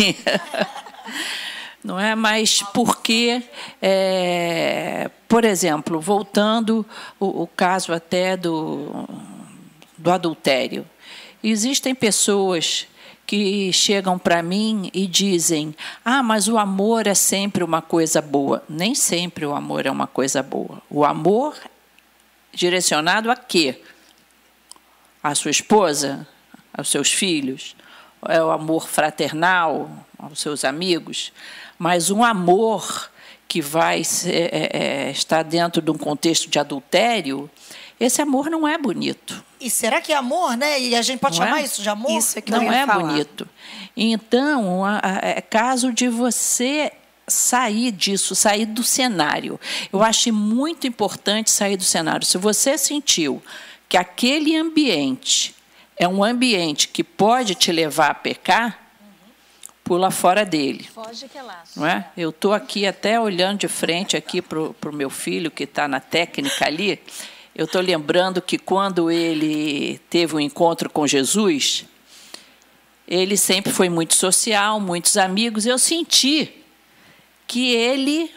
[1.82, 2.16] Não é?
[2.16, 3.42] Mas porque,
[3.82, 6.86] é, por exemplo, voltando
[7.18, 9.08] o, o caso até do,
[9.98, 10.86] do adultério,
[11.42, 12.89] existem pessoas
[13.30, 18.64] que chegam para mim e dizem: Ah, mas o amor é sempre uma coisa boa.
[18.68, 20.82] Nem sempre o amor é uma coisa boa.
[20.90, 21.56] O amor
[22.52, 23.84] direcionado a quê?
[25.22, 26.28] A sua esposa?
[26.74, 27.76] Aos seus filhos?
[28.28, 29.92] É o amor fraternal?
[30.18, 31.32] Aos seus amigos?
[31.78, 33.12] Mas um amor
[33.48, 34.70] que vai é,
[35.08, 37.48] é, estar dentro de um contexto de adultério,
[38.00, 39.44] esse amor não é bonito.
[39.60, 40.80] E será que é amor, né?
[40.80, 41.64] E a gente pode não chamar é?
[41.64, 42.12] isso de amor?
[42.12, 43.04] Isso é que não é falar.
[43.04, 43.48] bonito.
[43.96, 44.84] Então,
[45.22, 46.94] é caso de você
[47.28, 49.60] sair disso, sair do cenário.
[49.92, 52.26] Eu acho muito importante sair do cenário.
[52.26, 53.44] Se você sentiu
[53.88, 55.54] que aquele ambiente
[55.98, 58.80] é um ambiente que pode te levar a pecar,
[59.84, 60.88] pula fora dele.
[60.94, 61.80] Foge que é laço.
[61.80, 62.08] Não é?
[62.16, 66.00] Eu estou aqui até olhando de frente aqui para o meu filho que está na
[66.00, 67.02] técnica ali.
[67.60, 71.84] Eu estou lembrando que quando ele teve um encontro com Jesus,
[73.06, 75.66] ele sempre foi muito social, muitos amigos.
[75.66, 76.54] Eu senti
[77.46, 78.32] que ele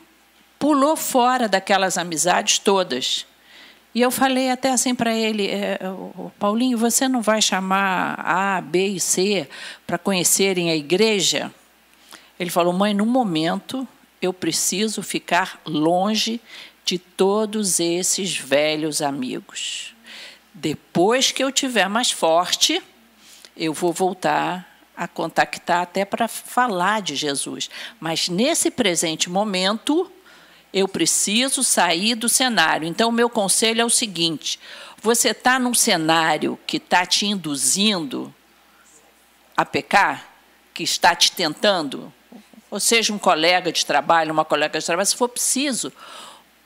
[0.58, 3.24] pulou fora daquelas amizades todas.
[3.94, 5.78] E eu falei até assim para ele, é,
[6.36, 9.48] Paulinho, você não vai chamar A, B e C
[9.86, 11.54] para conhecerem a igreja?
[12.40, 13.86] Ele falou, mãe, no momento
[14.20, 16.40] eu preciso ficar longe
[16.84, 19.94] de todos esses velhos amigos.
[20.52, 22.82] Depois que eu tiver mais forte,
[23.56, 27.70] eu vou voltar a contactar até para falar de Jesus.
[27.98, 30.10] Mas nesse presente momento,
[30.72, 32.86] eu preciso sair do cenário.
[32.86, 34.58] Então, o meu conselho é o seguinte:
[35.00, 38.34] você está num cenário que está te induzindo
[39.56, 40.28] a pecar,
[40.72, 42.12] que está te tentando,
[42.70, 45.92] ou seja, um colega de trabalho, uma colega de trabalho, se for preciso,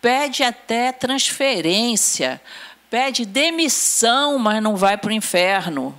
[0.00, 2.40] pede até transferência,
[2.90, 5.98] pede demissão, mas não vai para o inferno.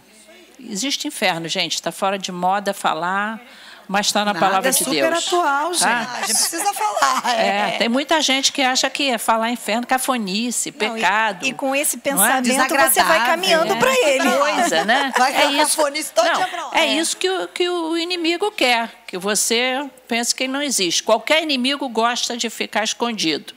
[0.59, 3.39] Existe inferno, gente, está fora de moda falar,
[3.87, 5.27] mas está na Nada palavra é de super Deus.
[5.27, 5.83] atual, gente.
[5.83, 6.11] Tá?
[6.13, 7.39] A gente precisa falar.
[7.39, 7.47] É.
[7.47, 7.77] é.
[7.77, 11.45] tem muita gente que acha que é falar inferno, cafonice, não, pecado.
[11.45, 11.99] E, e, com esse é?
[11.99, 12.89] pensamento é?
[12.89, 13.75] você vai caminhando é.
[13.77, 14.29] para ele.
[14.29, 15.13] Coisa, né?
[15.17, 18.89] Vai é isso, cafonice todo não, dia É isso que o, que o inimigo quer,
[19.07, 21.01] que você pense que ele não existe.
[21.01, 23.53] Qualquer inimigo gosta de ficar escondido.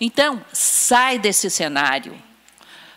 [0.00, 2.16] Então, sai desse cenário.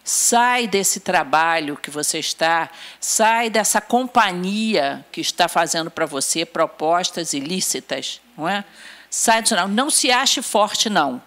[0.04, 7.34] Sai desse trabalho que você está, sai dessa companhia que está fazendo para você propostas
[7.34, 8.66] ilícitas, não é?
[9.08, 9.72] Sai do cenário.
[9.72, 11.22] Não se ache forte, não.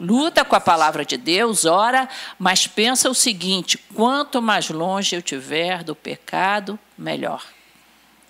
[0.00, 5.22] Luta com a palavra de Deus, ora, mas pensa o seguinte: quanto mais longe eu
[5.22, 7.44] tiver do pecado, melhor.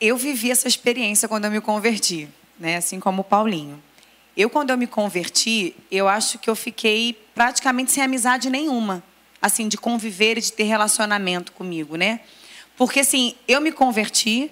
[0.00, 2.76] Eu vivi essa experiência quando eu me converti, né?
[2.76, 3.82] assim como o Paulinho.
[4.36, 9.02] Eu, quando eu me converti, eu acho que eu fiquei praticamente sem amizade nenhuma,
[9.40, 12.20] assim, de conviver e de ter relacionamento comigo, né?
[12.76, 14.50] Porque, assim, eu me converti,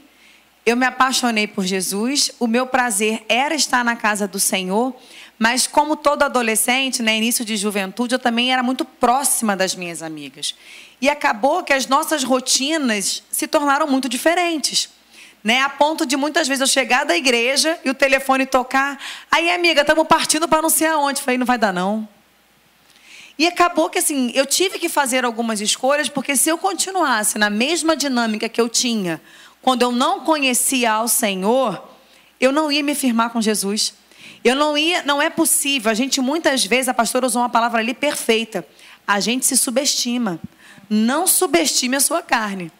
[0.64, 4.94] eu me apaixonei por Jesus, o meu prazer era estar na casa do Senhor,
[5.36, 10.00] mas como todo adolescente, né, início de juventude, eu também era muito próxima das minhas
[10.00, 10.54] amigas.
[11.00, 14.88] E acabou que as nossas rotinas se tornaram muito diferentes.
[15.42, 18.96] Né, a ponto de muitas vezes eu chegar da igreja e o telefone tocar.
[19.28, 21.20] Aí, amiga, estamos partindo para não sei aonde.
[21.20, 22.08] Falei, não vai dar, não.
[23.36, 27.50] E acabou que assim, eu tive que fazer algumas escolhas, porque se eu continuasse na
[27.50, 29.20] mesma dinâmica que eu tinha
[29.62, 31.88] quando eu não conhecia ao Senhor,
[32.40, 33.94] eu não ia me firmar com Jesus.
[34.44, 35.90] Eu não ia, não é possível.
[35.90, 38.66] A gente muitas vezes, a pastora usou uma palavra ali perfeita.
[39.06, 40.40] A gente se subestima.
[40.90, 42.72] Não subestime a sua carne.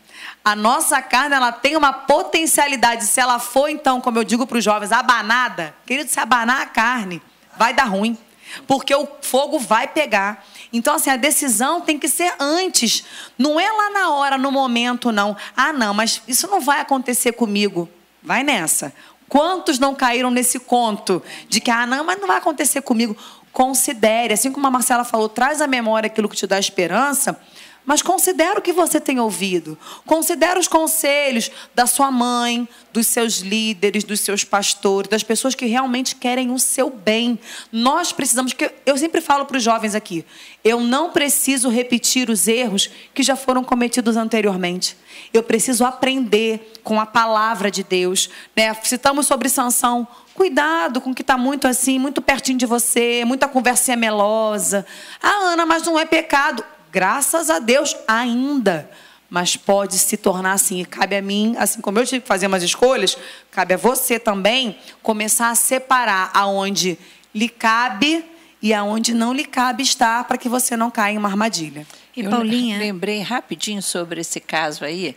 [0.45, 3.05] A nossa carne, ela tem uma potencialidade.
[3.05, 6.67] Se ela for, então, como eu digo para os jovens, abanada, querido, se abanar a
[6.67, 7.23] carne,
[7.57, 8.19] vai dar ruim.
[8.67, 10.45] Porque o fogo vai pegar.
[10.73, 13.05] Então, assim, a decisão tem que ser antes.
[13.39, 15.37] Não é lá na hora, no momento, não.
[15.57, 17.89] Ah, não, mas isso não vai acontecer comigo.
[18.23, 18.93] Vai nessa.
[19.29, 23.17] Quantos não caíram nesse conto de que, ah, não, mas não vai acontecer comigo?
[23.53, 27.41] Considere, assim como a Marcela falou, traz à memória aquilo que te dá esperança.
[27.85, 29.77] Mas considera o que você tem ouvido.
[30.07, 35.66] Considera os conselhos da sua mãe, dos seus líderes, dos seus pastores, das pessoas que
[35.66, 37.38] realmente querem o seu bem.
[37.73, 40.25] Nós precisamos, que eu sempre falo para os jovens aqui,
[40.62, 44.97] eu não preciso repetir os erros que já foram cometidos anteriormente.
[45.33, 48.31] Eu preciso aprender com a palavra de Deus.
[48.55, 48.73] Né?
[48.85, 50.07] Citamos sobre Sansão.
[50.35, 54.87] Cuidado com o que está muito assim, muito pertinho de você, muita conversinha melosa.
[55.23, 58.89] Ah, Ana, mas não é pecado graças a Deus, ainda.
[59.31, 60.83] Mas pode se tornar assim.
[60.83, 63.17] E cabe a mim, assim como eu tive que fazer umas escolhas,
[63.51, 66.99] cabe a você também começar a separar aonde
[67.35, 68.23] lhe cabe
[68.61, 71.87] e aonde não lhe cabe estar para que você não caia em uma armadilha.
[72.15, 75.17] E eu Paulinha, lembrei rapidinho sobre esse caso aí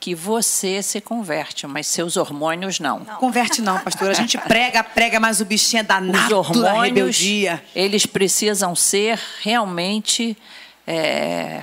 [0.00, 2.98] que você se converte, mas seus hormônios não.
[2.98, 3.14] não.
[3.14, 4.10] Converte não, pastor.
[4.10, 7.64] A gente prega, prega, mas o bichinho é danado Os hormônios, da rebeldia.
[7.72, 10.36] Eles precisam ser realmente
[10.86, 11.62] é,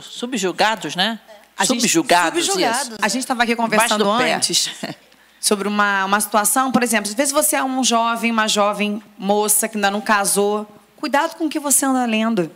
[0.00, 1.18] subjugados, né?
[1.56, 2.98] A subjugados, subjugados.
[3.00, 4.70] A gente estava aqui conversando antes
[5.40, 9.68] sobre uma, uma situação, por exemplo, às vezes você é um jovem, uma jovem moça
[9.68, 12.50] que ainda não casou, cuidado com o que você anda lendo.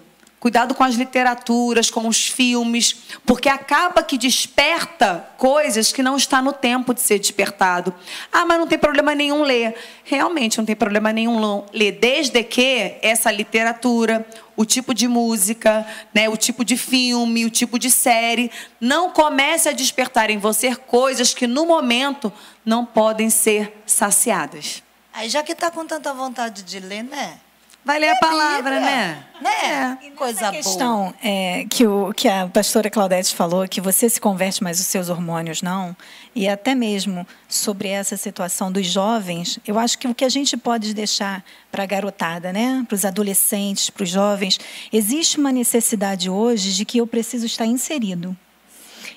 [0.46, 2.94] Cuidado com as literaturas, com os filmes,
[3.26, 7.92] porque acaba que desperta coisas que não está no tempo de ser despertado.
[8.30, 9.74] Ah, mas não tem problema nenhum ler.
[10.04, 14.24] Realmente não tem problema nenhum ler, desde que essa literatura,
[14.56, 18.48] o tipo de música, né, o tipo de filme, o tipo de série,
[18.80, 22.32] não comece a despertar em você coisas que no momento
[22.64, 24.80] não podem ser saciadas.
[25.12, 27.40] Aí já que está com tanta vontade de ler, né?
[27.87, 29.25] Vai ler a palavra, né?
[29.40, 29.99] Né?
[30.03, 30.11] É.
[30.16, 31.14] Coisa questão boa.
[31.22, 35.09] É, que, o, que a pastora Claudete falou, que você se converte, mas os seus
[35.09, 35.96] hormônios não,
[36.35, 40.57] e até mesmo sobre essa situação dos jovens, eu acho que o que a gente
[40.57, 42.85] pode deixar para a garotada, né?
[42.88, 44.59] para os adolescentes, para os jovens,
[44.92, 48.37] existe uma necessidade hoje de que eu preciso estar inserido.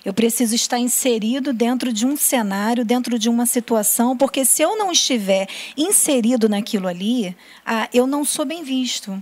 [0.04, 4.78] Eu preciso estar inserido dentro de um cenário, dentro de uma situação, porque se eu
[4.78, 7.36] não estiver inserido naquilo ali,
[7.66, 9.22] ah, eu não sou bem visto.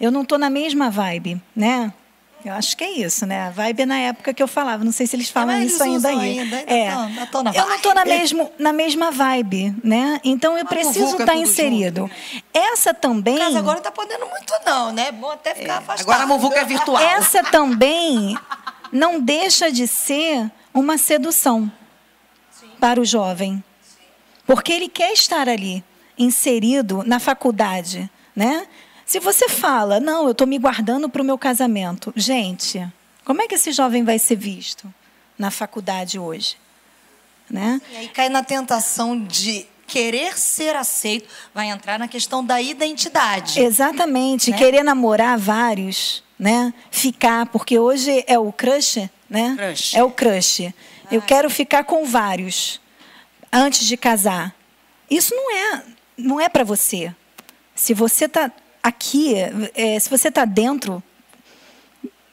[0.00, 1.92] Eu não estou na mesma vibe, né?
[2.44, 3.48] Eu acho que é isso, né?
[3.48, 4.84] A vibe é na época que eu falava.
[4.84, 6.38] Não sei se eles falam é, isso ainda aí.
[6.38, 7.26] Ainda, ainda é.
[7.26, 10.20] Tô, tô eu não estou na, mesmo, na mesma vibe, né?
[10.22, 12.02] Então eu preciso estar tá inserido.
[12.02, 12.44] Junto.
[12.54, 13.38] Essa também.
[13.38, 15.10] Mas agora não está podendo muito, não, né?
[15.10, 15.76] Bom até ficar é.
[15.78, 16.08] afastado.
[16.08, 17.02] Agora a muvuca é virtual.
[17.02, 18.38] Essa também
[18.92, 21.70] não deixa de ser uma sedução
[22.50, 22.68] Sim.
[22.80, 23.62] para o jovem.
[24.46, 25.84] Porque ele quer estar ali,
[26.16, 28.66] inserido na faculdade, né?
[29.04, 32.12] Se você fala, não, eu estou me guardando para o meu casamento.
[32.14, 32.86] Gente,
[33.24, 34.92] como é que esse jovem vai ser visto
[35.38, 36.56] na faculdade hoje?
[37.48, 37.80] Né?
[37.90, 43.58] E aí cai na tentação de querer ser aceito, vai entrar na questão da identidade.
[43.58, 44.58] Exatamente, né?
[44.58, 46.72] querer namorar vários né?
[46.90, 49.56] Ficar, porque hoje é o crush, né?
[49.56, 49.96] Crush.
[49.96, 50.72] É o crush.
[51.10, 52.80] Eu quero ficar com vários
[53.52, 54.54] antes de casar.
[55.10, 55.82] Isso não é,
[56.16, 57.14] não é para você.
[57.74, 59.34] Se você está aqui,
[59.74, 61.02] é, se você está dentro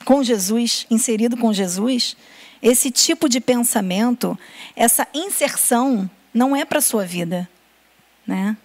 [0.03, 2.15] com Jesus, inserido com Jesus,
[2.61, 4.37] esse tipo de pensamento,
[4.75, 7.49] essa inserção, não é para sua vida,
[8.25, 8.57] né?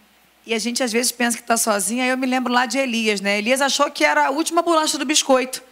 [0.46, 2.02] E a gente às vezes pensa que está sozinho.
[2.02, 3.38] Aí eu me lembro lá de Elias, né?
[3.38, 5.62] Elias achou que era a última bolacha do biscoito,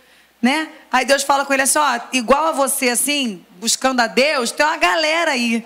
[0.41, 0.69] né?
[0.93, 4.65] Aí Deus fala com ele assim: ó, igual a você, assim, buscando a Deus, tem
[4.65, 5.65] uma galera aí.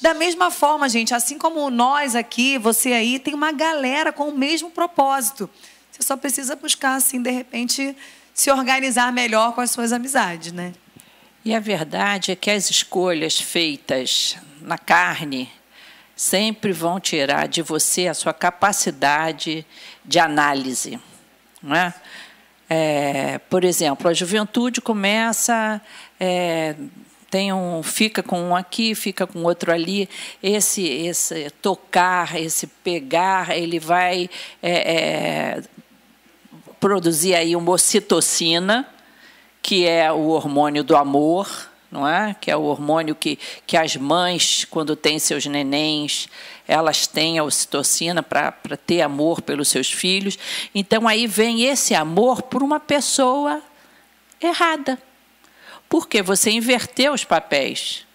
[0.00, 4.36] Da mesma forma, gente, assim como nós aqui, você aí, tem uma galera com o
[4.36, 5.50] mesmo propósito.
[5.90, 7.96] Você só precisa buscar, assim, de repente,
[8.32, 10.72] se organizar melhor com as suas amizades, né?
[11.44, 15.50] E a verdade é que as escolhas feitas na carne
[16.18, 19.64] sempre vão tirar de você a sua capacidade
[20.04, 20.98] de análise.
[21.62, 21.94] Não é?
[22.68, 25.80] É, por exemplo, a juventude começa,
[26.18, 26.74] é,
[27.30, 30.08] tem um fica com um aqui, fica com outro ali.
[30.42, 34.28] Esse, esse tocar, esse pegar, ele vai
[34.60, 35.62] é, é,
[36.80, 38.88] produzir aí uma ocitocina,
[39.62, 41.48] que é o hormônio do amor,
[41.90, 42.34] não é?
[42.40, 46.28] Que é o hormônio que, que as mães, quando têm seus nenéns,
[46.66, 48.52] elas têm a ocitocina para
[48.86, 50.38] ter amor pelos seus filhos.
[50.74, 53.62] Então aí vem esse amor por uma pessoa
[54.40, 54.98] errada.
[55.88, 58.06] Porque você inverteu os papéis.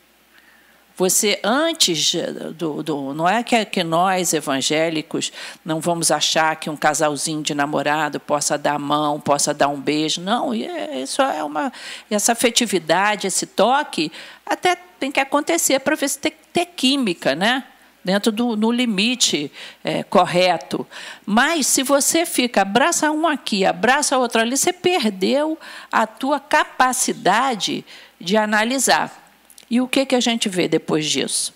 [0.96, 2.14] Você, antes
[2.56, 2.84] do.
[2.84, 5.32] do não é que, que nós, evangélicos,
[5.66, 9.80] não vamos achar que um casalzinho de namorado possa dar a mão, possa dar um
[9.80, 10.22] beijo.
[10.22, 11.74] Não, é, isso é uma.
[12.12, 14.12] Essa afetividade, esse toque,
[14.46, 17.64] até tem que acontecer para ver se tem ter química, né?
[18.04, 19.52] dentro do no limite
[19.84, 20.86] é, correto.
[21.26, 25.58] Mas se você fica, abraça um aqui, abraça outro ali, você perdeu
[25.92, 27.86] a tua capacidade
[28.20, 29.23] de analisar.
[29.70, 31.54] E o que, que a gente vê depois disso?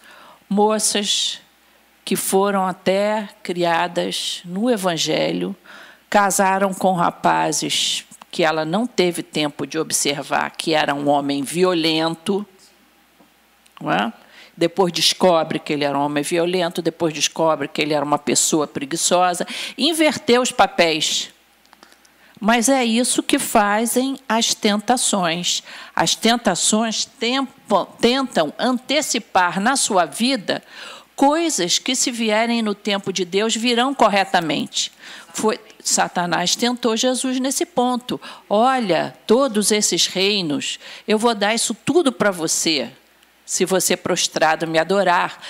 [0.49, 1.39] Moças
[2.08, 5.53] que foram até criadas no Evangelho,
[6.10, 12.45] casaram com rapazes que ela não teve tempo de observar que era um homem violento,
[13.84, 14.12] é?
[14.55, 18.66] depois descobre que ele era um homem violento, depois descobre que ele era uma pessoa
[18.66, 19.45] preguiçosa,
[19.78, 21.34] inverteu os papéis.
[22.40, 25.64] Mas é isso que fazem as tentações.
[25.96, 27.08] As tentações
[28.00, 30.64] tentam antecipar na sua vida
[31.16, 34.92] coisas que, se vierem no tempo de Deus, virão corretamente.
[35.34, 38.22] Foi, Satanás tentou Jesus nesse ponto.
[38.48, 42.92] Olha, todos esses reinos, eu vou dar isso tudo para você
[43.48, 45.42] se você prostrado me adorar,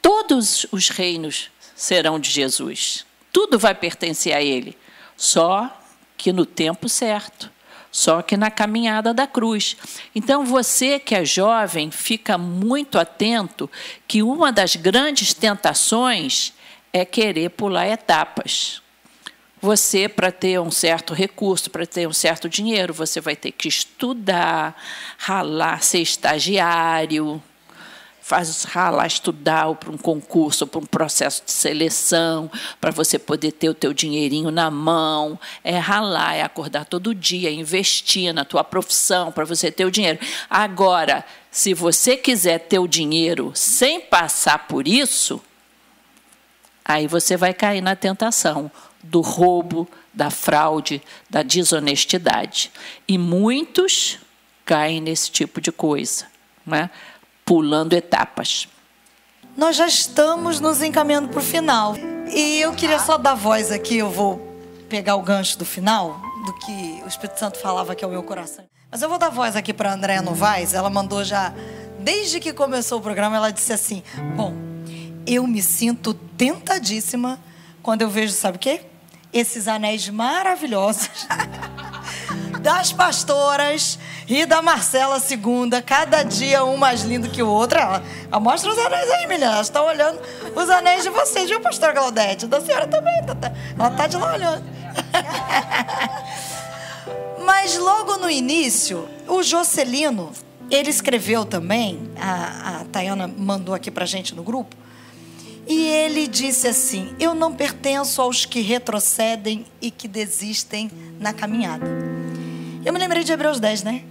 [0.00, 3.04] todos os reinos serão de Jesus.
[3.30, 4.76] Tudo vai pertencer a Ele.
[5.14, 5.70] Só
[6.18, 7.50] que no tempo certo.
[7.90, 9.76] Só que na caminhada da cruz.
[10.14, 13.70] Então, você que é jovem, fica muito atento
[14.06, 16.52] que uma das grandes tentações
[16.92, 18.82] é querer pular etapas.
[19.60, 23.68] Você, para ter um certo recurso, para ter um certo dinheiro, você vai ter que
[23.68, 24.76] estudar,
[25.16, 27.42] ralar, ser estagiário,
[28.28, 33.70] faz ralar, estudar para um concurso, para um processo de seleção, para você poder ter
[33.70, 35.40] o teu dinheirinho na mão.
[35.64, 40.18] É ralar, é acordar todo dia, investir na tua profissão para você ter o dinheiro.
[40.50, 45.40] Agora, se você quiser ter o dinheiro sem passar por isso,
[46.84, 48.70] aí você vai cair na tentação
[49.02, 51.00] do roubo, da fraude,
[51.30, 52.70] da desonestidade.
[53.08, 54.18] E muitos
[54.66, 56.26] caem nesse tipo de coisa,
[56.66, 56.90] né?
[57.48, 58.68] Pulando etapas.
[59.56, 61.96] Nós já estamos nos encaminhando para o final.
[62.30, 64.36] E eu queria só dar voz aqui, eu vou
[64.86, 68.22] pegar o gancho do final, do que o Espírito Santo falava que é o meu
[68.22, 68.66] coração.
[68.90, 71.54] Mas eu vou dar voz aqui para a Andréa Novaes, ela mandou já,
[71.98, 74.02] desde que começou o programa, ela disse assim:
[74.36, 74.52] Bom,
[75.26, 77.40] eu me sinto tentadíssima
[77.82, 78.82] quando eu vejo, sabe o quê?
[79.32, 81.08] Esses anéis maravilhosos
[82.68, 83.98] das pastoras
[84.28, 87.78] e da Marcela Segunda, cada dia um mais lindo que o outro.
[87.78, 89.52] Ela, ela mostra os anéis aí, menina.
[89.52, 90.20] Ela está olhando
[90.54, 92.46] os anéis de vocês, viu, pastora Claudete?
[92.46, 93.24] Da senhora também.
[93.24, 93.52] Tá, tá.
[93.74, 94.64] Ela está de lá olhando.
[97.42, 100.30] Mas logo no início, o Jocelino,
[100.70, 104.76] ele escreveu também, a, a Tayana mandou aqui pra gente no grupo,
[105.66, 111.86] e ele disse assim: Eu não pertenço aos que retrocedem e que desistem na caminhada.
[112.84, 114.02] Eu me lembrei de Hebreus 10, né?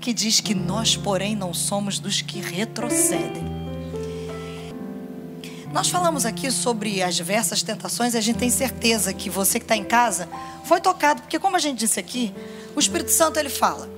[0.00, 3.44] Que diz que nós, porém, não somos dos que retrocedem.
[5.72, 9.64] Nós falamos aqui sobre as diversas tentações e a gente tem certeza que você que
[9.64, 10.28] está em casa
[10.64, 12.34] foi tocado, porque, como a gente disse aqui,
[12.74, 13.88] o Espírito Santo ele fala.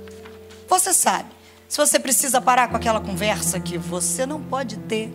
[0.68, 1.28] Você sabe,
[1.68, 5.12] se você precisa parar com aquela conversa que você não pode ter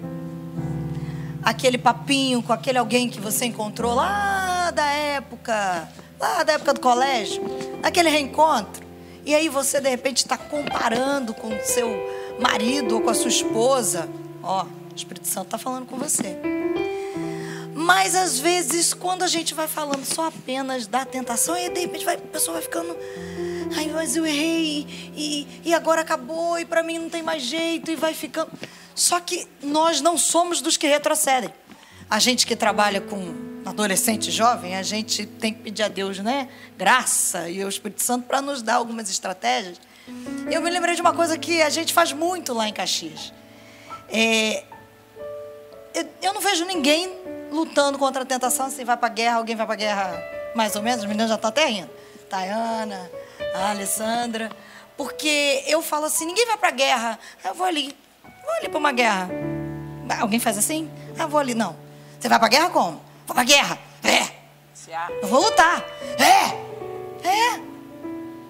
[1.43, 5.89] aquele papinho com aquele alguém que você encontrou lá da época,
[6.19, 7.43] lá da época do colégio,
[7.83, 8.92] aquele reencontro.
[9.25, 11.89] E aí você de repente está comparando com seu
[12.39, 14.09] marido ou com a sua esposa.
[14.41, 16.37] Ó, o Espírito Santo está falando com você.
[17.73, 22.05] Mas às vezes, quando a gente vai falando só apenas da tentação, e de repente
[22.05, 22.95] vai, a pessoa vai ficando.
[23.75, 27.89] Ai, mas eu errei, e, e agora acabou, e para mim não tem mais jeito,
[27.89, 28.51] e vai ficando.
[28.93, 31.49] Só que nós não somos dos que retrocedem.
[32.09, 36.49] A gente que trabalha com adolescente jovem, a gente tem que pedir a Deus, né?
[36.77, 39.79] Graça e o Espírito Santo para nos dar algumas estratégias.
[40.51, 43.33] Eu me lembrei de uma coisa que a gente faz muito lá em Caxias.
[44.09, 44.63] É,
[46.21, 47.11] eu não vejo ninguém
[47.51, 48.69] lutando contra a tentação.
[48.69, 50.23] Se vai para a guerra, alguém vai para a guerra
[50.55, 51.01] mais ou menos.
[51.01, 51.89] Os meninos já estão até rindo.
[52.29, 53.09] Tayana,
[53.55, 54.51] a Alessandra.
[54.97, 57.19] Porque eu falo assim, ninguém vai para a guerra.
[57.43, 57.95] Ah, eu vou ali.
[58.23, 59.29] Vou ali para uma guerra.
[60.19, 60.89] Alguém faz assim?
[61.17, 61.53] Ah, eu vou ali.
[61.53, 61.75] Não.
[62.19, 63.12] Você vai para a guerra como?
[63.25, 63.79] Vou para a guerra.
[64.03, 64.33] É.
[65.21, 65.83] Eu vou lutar.
[66.19, 67.27] É.
[67.27, 67.57] É.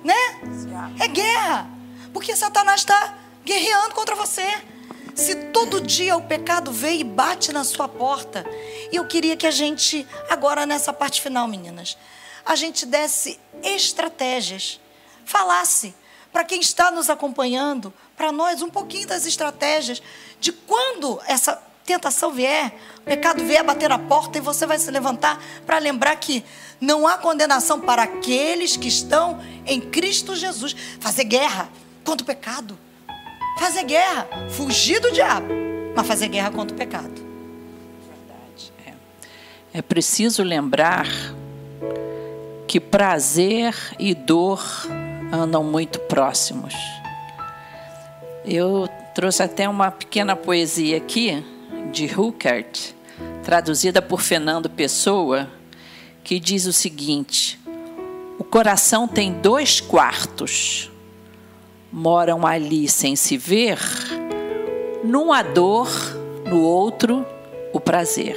[0.04, 0.16] Né?
[1.00, 1.70] É guerra.
[2.12, 3.16] Porque Satanás está
[3.46, 4.46] guerreando contra você.
[5.16, 8.46] Se todo dia o pecado vem e bate na sua porta.
[8.92, 11.98] E eu queria que a gente, agora nessa parte final, meninas,
[12.46, 14.80] a gente desse estratégias,
[15.24, 15.96] falasse
[16.32, 20.02] para quem está nos acompanhando, para nós, um pouquinho das estratégias
[20.40, 22.74] de quando essa tentação vier,
[23.04, 26.44] pecado vier bater na porta e você vai se levantar para lembrar que
[26.80, 30.76] não há condenação para aqueles que estão em Cristo Jesus.
[31.00, 31.70] Fazer guerra
[32.04, 32.78] contra o pecado.
[33.60, 35.48] Fazer guerra, fugir do diabo,
[35.96, 37.14] mas fazer guerra contra o pecado.
[38.08, 38.74] Verdade.
[39.74, 41.08] É, é preciso lembrar
[42.68, 44.64] que prazer e dor
[45.32, 46.74] andam muito próximos.
[48.44, 51.53] Eu trouxe até uma pequena poesia aqui
[51.94, 52.94] de Huckert,
[53.44, 55.48] traduzida por Fernando Pessoa,
[56.24, 57.58] que diz o seguinte:
[58.38, 60.92] O coração tem dois quartos
[61.94, 63.78] moram ali sem se ver,
[65.04, 65.88] num a dor,
[66.50, 67.24] no outro
[67.72, 68.36] o prazer.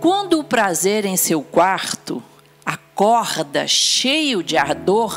[0.00, 2.20] Quando o prazer em seu quarto
[2.66, 5.16] acorda cheio de ardor,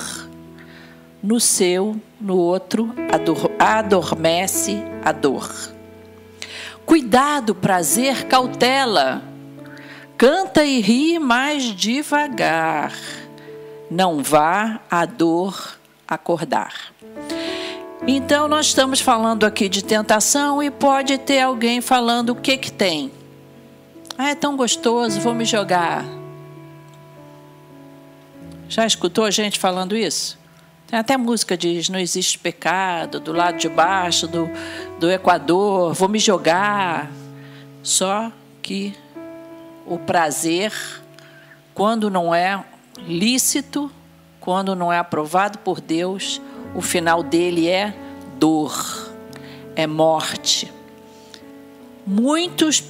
[1.21, 2.93] no seu, no outro,
[3.59, 5.76] adormece a dor.
[6.87, 9.21] Cuidado, prazer, cautela.
[10.17, 12.93] Canta e ri mais devagar.
[13.91, 15.77] Não vá a dor
[16.07, 16.93] acordar.
[18.07, 22.71] Então, nós estamos falando aqui de tentação e pode ter alguém falando o que que
[22.71, 23.11] tem.
[24.17, 26.05] Ah, é tão gostoso, vou me jogar.
[28.69, 30.39] Já escutou gente falando isso?
[30.87, 34.49] Tem até música diz: não existe pecado, do lado de baixo do,
[34.99, 37.11] do Equador, vou me jogar.
[37.83, 38.31] Só
[38.61, 38.93] que
[39.85, 40.73] o prazer,
[41.73, 42.63] quando não é
[43.05, 43.91] lícito,
[44.39, 46.41] quando não é aprovado por Deus,
[46.73, 47.93] o final dele é
[48.37, 49.13] dor,
[49.75, 50.71] é morte.
[52.05, 52.83] Muitos,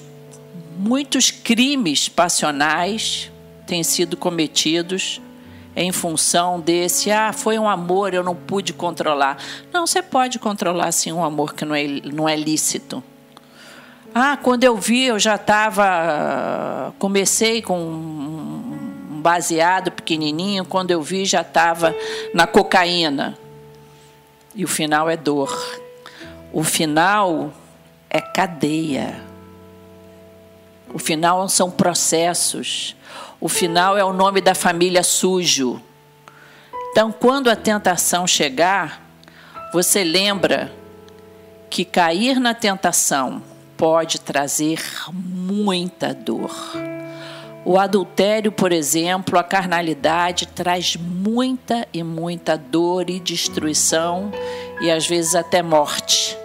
[0.78, 3.32] muitos crimes passionais
[3.66, 5.22] têm sido cometidos
[5.80, 9.38] em função desse, ah, foi um amor, eu não pude controlar.
[9.72, 13.04] Não, você pode controlar sim um amor que não é, não é lícito.
[14.14, 16.96] Ah, quando eu vi, eu já estava.
[16.98, 21.94] Comecei com um baseado pequenininho, quando eu vi já estava
[22.34, 23.38] na cocaína.
[24.56, 25.56] E o final é dor.
[26.52, 27.54] O final
[28.10, 29.22] é cadeia.
[30.92, 32.97] O final são processos.
[33.40, 35.80] O final é o nome da família sujo.
[36.90, 39.06] Então, quando a tentação chegar,
[39.72, 40.74] você lembra
[41.70, 43.44] que cair na tentação
[43.78, 44.82] pode trazer
[45.14, 46.52] muita dor.
[47.64, 54.32] O adultério, por exemplo, a carnalidade traz muita e muita dor e destruição
[54.82, 56.36] e às vezes até morte.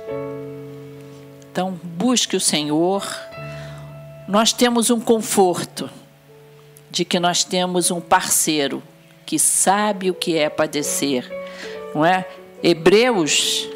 [1.50, 3.02] Então, busque o Senhor.
[4.28, 5.88] Nós temos um conforto
[6.92, 8.82] de que nós temos um parceiro
[9.24, 11.26] que sabe o que é padecer,
[11.94, 12.28] não é?
[12.62, 13.66] Hebreus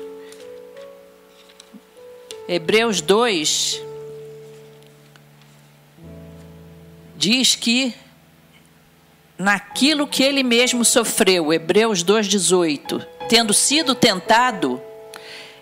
[2.47, 3.83] Hebreus 2
[7.17, 7.95] diz que
[9.39, 14.81] naquilo que ele mesmo sofreu, Hebreus 2,18, tendo sido tentado,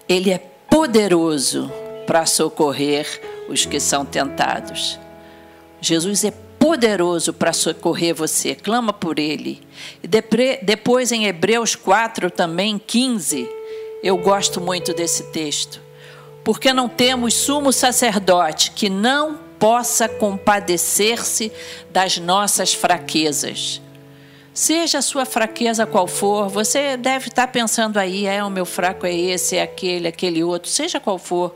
[0.09, 0.39] ele é
[0.69, 1.71] poderoso
[2.05, 3.07] para socorrer
[3.49, 4.99] os que são tentados.
[5.81, 9.61] Jesus é poderoso para socorrer você, clama por ele.
[10.63, 13.47] Depois em Hebreus 4, também 15,
[14.03, 15.79] eu gosto muito desse texto.
[16.43, 21.53] Porque não temos sumo sacerdote que não possa compadecer-se
[21.91, 23.83] das nossas fraquezas.
[24.55, 29.05] Seja a sua fraqueza qual for, você deve estar pensando aí, é o meu fraco
[29.05, 31.55] é esse, é aquele, aquele outro, seja qual for.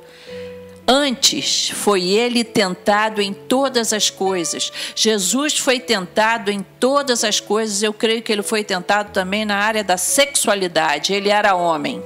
[0.91, 4.72] Antes foi ele tentado em todas as coisas.
[4.97, 7.82] Jesus foi tentado em todas as coisas.
[7.82, 11.12] Eu creio que ele foi tentado também na área da sexualidade.
[11.12, 12.03] Ele era homem.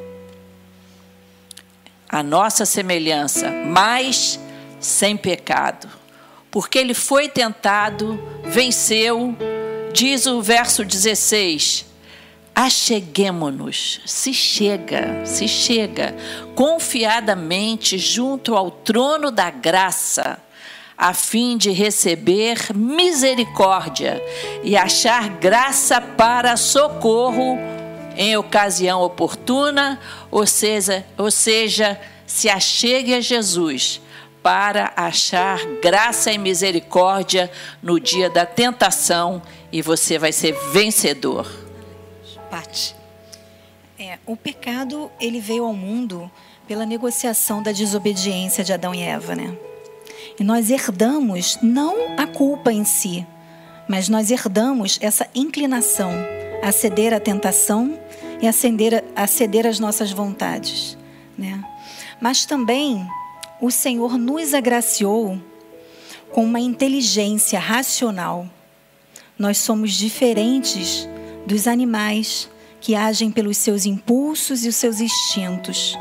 [2.08, 4.40] A nossa semelhança, mas
[4.80, 5.88] sem pecado.
[6.50, 9.36] Porque ele foi tentado, venceu,
[9.92, 11.86] diz o verso 16:
[12.54, 16.14] Acheguemo-nos, se chega, se chega,
[16.54, 20.38] confiadamente junto ao trono da graça,
[20.96, 24.22] a fim de receber misericórdia
[24.62, 27.58] e achar graça para socorro
[28.16, 29.98] em ocasião oportuna,
[30.30, 34.00] ou seja, ou seja, se achegue a Jesus
[34.42, 37.50] para achar graça e misericórdia
[37.82, 39.40] no dia da tentação
[39.72, 41.61] e você vai ser vencedor.
[42.52, 42.94] Pati.
[43.98, 46.30] É, o pecado ele veio ao mundo
[46.68, 49.56] pela negociação da desobediência de Adão e Eva, né?
[50.38, 53.26] E nós herdamos não a culpa em si,
[53.88, 56.12] mas nós herdamos essa inclinação
[56.62, 57.98] a ceder à tentação
[58.42, 60.98] e a ceder, a ceder às nossas vontades,
[61.38, 61.64] né?
[62.20, 63.08] Mas também
[63.62, 65.40] o Senhor nos agraciou
[66.30, 68.46] com uma inteligência racional.
[69.38, 71.08] Nós somos diferentes
[71.46, 72.48] dos animais
[72.80, 75.96] que agem pelos seus impulsos e os seus instintos.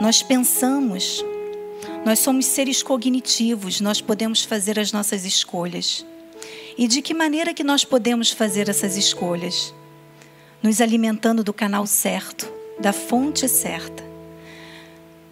[0.00, 1.24] Nós pensamos,
[2.04, 6.04] nós somos seres cognitivos, nós podemos fazer as nossas escolhas.
[6.76, 9.72] E de que maneira que nós podemos fazer essas escolhas?
[10.62, 14.02] Nos alimentando do canal certo, da fonte certa.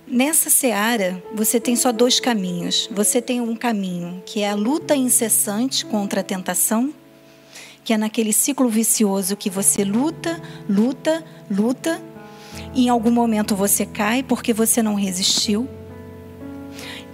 [0.07, 2.86] Nessa seara, você tem só dois caminhos.
[2.92, 6.92] Você tem um caminho que é a luta incessante contra a tentação,
[7.85, 12.01] que é naquele ciclo vicioso que você luta, luta, luta,
[12.74, 15.68] em algum momento você cai porque você não resistiu.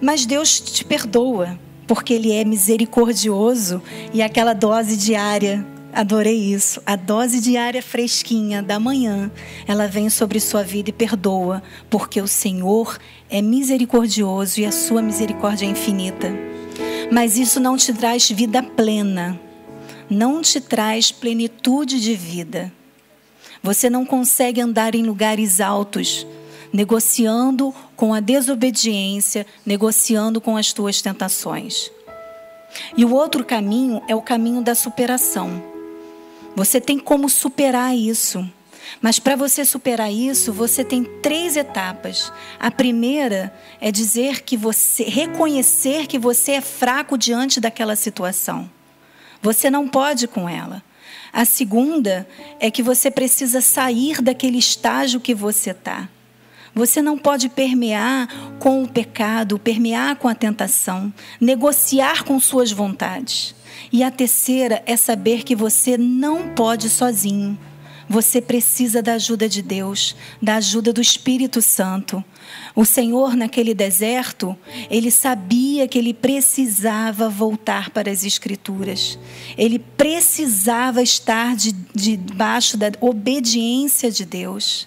[0.01, 6.81] Mas Deus te perdoa, porque Ele é misericordioso e aquela dose diária Adorei isso.
[6.85, 9.31] A dose diária fresquinha da manhã,
[9.66, 12.99] ela vem sobre sua vida e perdoa, porque o Senhor
[13.29, 16.33] é misericordioso e a sua misericórdia é infinita.
[17.11, 19.41] Mas isso não te traz vida plena,
[20.11, 22.73] não te traz plenitude de vida.
[23.63, 26.27] Você não consegue andar em lugares altos,
[26.73, 31.91] negociando com a desobediência, negociando com as tuas tentações.
[32.97, 35.63] E o outro caminho é o caminho da superação.
[36.55, 38.49] Você tem como superar isso.
[39.03, 42.33] Mas para você superar isso, você tem três etapas.
[42.59, 48.69] A primeira é dizer que você reconhecer que você é fraco diante daquela situação.
[49.43, 50.82] Você não pode com ela.
[51.32, 52.26] A segunda
[52.59, 56.09] é que você precisa sair daquele estágio que você está.
[56.74, 58.28] Você não pode permear
[58.59, 63.55] com o pecado, permear com a tentação, negociar com suas vontades.
[63.93, 67.59] E a terceira é saber que você não pode sozinho.
[68.09, 72.24] Você precisa da ajuda de Deus, da ajuda do Espírito Santo.
[72.75, 74.57] O Senhor, naquele deserto,
[74.91, 79.19] ele sabia que ele precisava voltar para as Escrituras.
[79.57, 84.87] Ele precisava estar de, debaixo da obediência de Deus.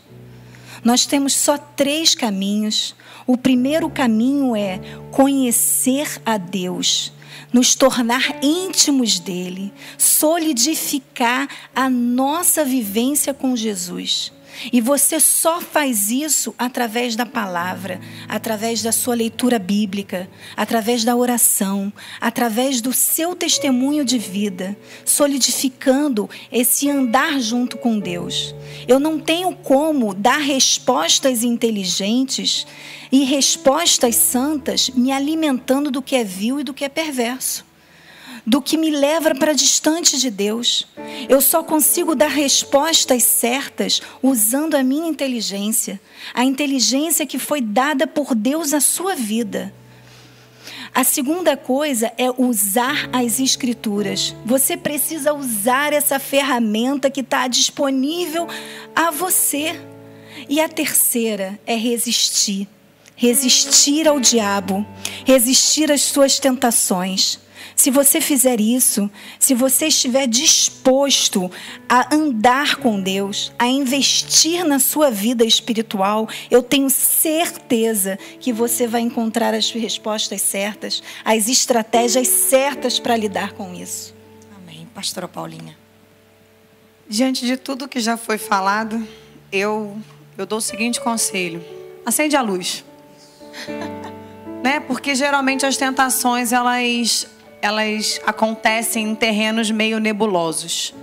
[0.84, 2.96] Nós temos só três caminhos.
[3.28, 4.80] O primeiro caminho é
[5.12, 7.14] conhecer a Deus
[7.54, 14.32] nos tornar íntimos dele, solidificar a nossa vivência com Jesus.
[14.72, 21.16] E você só faz isso através da palavra, através da sua leitura bíblica, através da
[21.16, 28.54] oração, através do seu testemunho de vida, solidificando esse andar junto com Deus.
[28.88, 32.68] Eu não tenho como dar respostas inteligentes
[33.12, 37.71] e respostas santas me alimentando do que é vil e do que é perverso
[38.46, 40.88] do que me leva para distante de Deus.
[41.30, 46.00] Eu só consigo dar respostas certas usando a minha inteligência,
[46.34, 49.74] a inteligência que foi dada por Deus à sua vida.
[50.94, 54.36] A segunda coisa é usar as escrituras.
[54.46, 58.46] Você precisa usar essa ferramenta que está disponível
[58.94, 59.80] a você.
[60.50, 62.68] E a terceira é resistir.
[63.16, 64.86] Resistir ao diabo,
[65.26, 67.40] resistir às suas tentações.
[67.76, 69.10] Se você fizer isso,
[69.40, 71.50] se você estiver disposto
[71.88, 78.88] a andar com Deus, a investir na sua vida espiritual, eu tenho certeza que você
[78.88, 84.14] vai encontrar as respostas certas, as estratégias certas para lidar com isso.
[84.56, 84.88] Amém.
[84.94, 85.78] Pastora Paulinha.
[87.08, 89.06] Diante de tudo que já foi falado,
[89.52, 89.98] eu,
[90.38, 91.64] eu dou o seguinte conselho:
[92.06, 92.86] acende a luz.
[94.64, 94.80] né?
[94.80, 97.28] Porque geralmente as tentações elas
[97.62, 100.94] elas acontecem em terrenos meio nebulosos,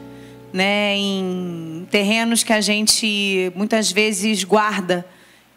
[0.52, 0.96] né?
[0.96, 5.06] Em terrenos que a gente muitas vezes guarda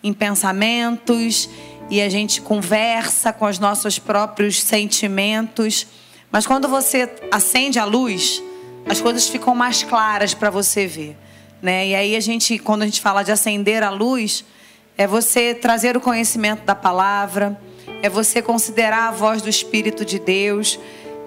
[0.03, 1.49] em pensamentos
[1.89, 5.87] e a gente conversa com os nossos próprios sentimentos.
[6.31, 8.41] Mas quando você acende a luz,
[8.87, 11.17] as coisas ficam mais claras para você ver,
[11.61, 11.87] né?
[11.87, 14.45] E aí a gente, quando a gente fala de acender a luz,
[14.97, 17.59] é você trazer o conhecimento da palavra,
[18.01, 20.79] é você considerar a voz do Espírito de Deus,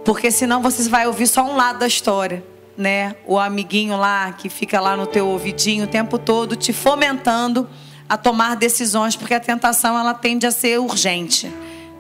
[0.05, 2.45] porque senão você vai ouvir só um lado da história.
[2.77, 7.68] né, o amiguinho lá que fica lá no teu ouvidinho o tempo todo te fomentando
[8.09, 11.51] a tomar decisões, porque a tentação ela tende a ser urgente.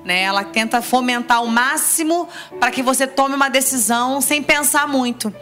[0.04, 0.22] Né?
[0.22, 2.28] Ela tenta fomentar ao máximo
[2.60, 5.32] para que você tome uma decisão sem pensar muito.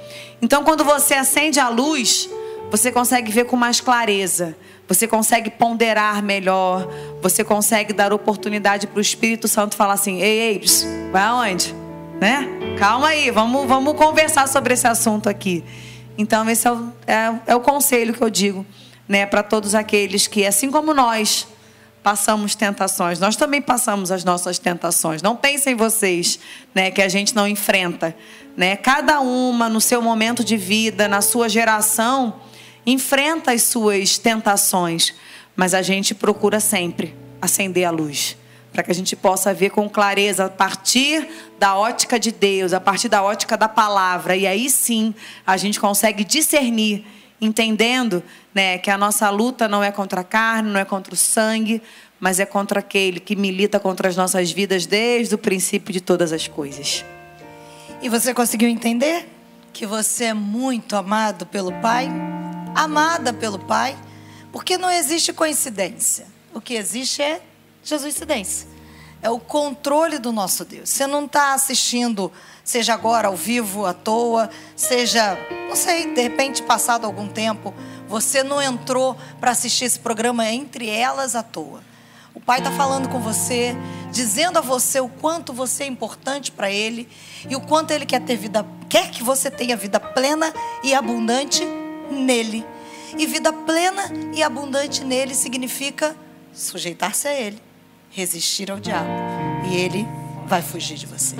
[0.40, 2.28] Então, quando você acende a luz,
[2.70, 4.56] você consegue ver com mais clareza.
[4.88, 6.88] Você consegue ponderar melhor.
[7.22, 10.62] Você consegue dar oportunidade para o Espírito Santo falar assim: ei, ei,
[11.10, 11.74] vai aonde?
[12.20, 12.48] Né?
[12.78, 15.64] Calma aí, vamos, vamos conversar sobre esse assunto aqui.
[16.16, 18.66] Então, esse é o, é, é o conselho que eu digo
[19.08, 21.46] né, para todos aqueles que, assim como nós,
[22.02, 23.18] passamos tentações.
[23.18, 25.22] Nós também passamos as nossas tentações.
[25.22, 26.38] Não pensem vocês,
[26.74, 28.14] né, que a gente não enfrenta,
[28.56, 28.76] né?
[28.76, 32.34] Cada uma no seu momento de vida, na sua geração,
[32.86, 35.14] enfrenta as suas tentações,
[35.54, 38.36] mas a gente procura sempre acender a luz,
[38.72, 41.28] para que a gente possa ver com clareza a partir
[41.58, 45.14] da ótica de Deus, a partir da ótica da palavra, e aí sim
[45.46, 47.04] a gente consegue discernir
[47.40, 48.22] entendendo
[48.54, 51.82] né, que a nossa luta não é contra a carne, não é contra o sangue,
[52.20, 56.32] mas é contra aquele que milita contra as nossas vidas desde o princípio de todas
[56.32, 57.04] as coisas.
[58.00, 59.28] E você conseguiu entender
[59.72, 62.08] que você é muito amado pelo Pai?
[62.74, 63.96] Amada pelo Pai?
[64.50, 66.26] Porque não existe coincidência.
[66.54, 67.42] O que existe é
[67.82, 68.68] Jesuscidência.
[69.20, 70.88] É o controle do nosso Deus.
[70.88, 72.32] Você não está assistindo
[72.64, 75.36] seja agora ao vivo, à toa, seja,
[75.68, 77.74] não sei, de repente passado algum tempo,
[78.08, 81.82] você não entrou para assistir esse programa entre elas à toa.
[82.34, 83.76] O Pai está falando com você,
[84.10, 87.08] dizendo a você o quanto você é importante para Ele
[87.48, 90.52] e o quanto Ele quer ter vida, quer que você tenha vida plena
[90.82, 91.62] e abundante
[92.12, 92.64] nele.
[93.18, 94.04] E vida plena
[94.34, 96.16] e abundante nele significa
[96.52, 97.58] sujeitar-se a Ele,
[98.10, 99.10] resistir ao diabo,
[99.70, 100.06] e Ele
[100.46, 101.36] vai fugir de você.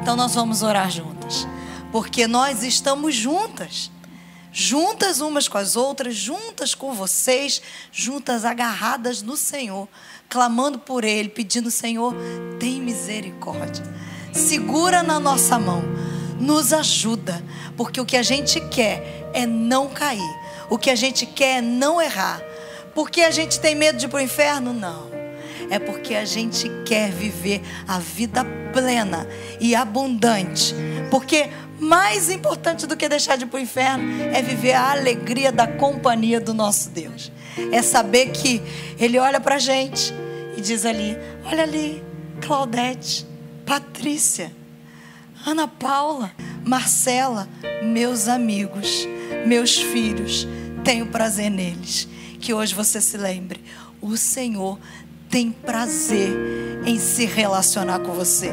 [0.00, 1.46] Então nós vamos orar juntas,
[1.90, 3.90] porque nós estamos juntas.
[4.56, 9.88] Juntas umas com as outras, juntas com vocês, juntas agarradas no Senhor,
[10.28, 12.14] clamando por Ele, pedindo: Senhor,
[12.60, 13.82] tem misericórdia,
[14.32, 15.82] segura na nossa mão,
[16.38, 17.44] nos ajuda,
[17.76, 20.34] porque o que a gente quer é não cair,
[20.70, 22.40] o que a gente quer é não errar.
[22.94, 24.72] Porque a gente tem medo de ir para o inferno?
[24.72, 25.14] Não
[25.70, 29.26] é porque a gente quer viver a vida plena
[29.60, 30.74] e abundante.
[31.10, 35.50] Porque mais importante do que deixar de ir para o inferno é viver a alegria
[35.50, 37.32] da companhia do nosso Deus.
[37.72, 38.62] É saber que
[38.98, 40.12] Ele olha para a gente
[40.56, 42.02] e diz ali: olha ali,
[42.40, 43.26] Claudete,
[43.64, 44.52] Patrícia,
[45.46, 46.32] Ana Paula,
[46.64, 47.46] Marcela,
[47.82, 49.06] meus amigos,
[49.46, 50.48] meus filhos,
[50.82, 52.08] tenho prazer neles.
[52.40, 53.62] Que hoje você se lembre:
[54.00, 54.78] o Senhor
[55.28, 56.30] tem prazer
[56.86, 58.52] em se relacionar com você.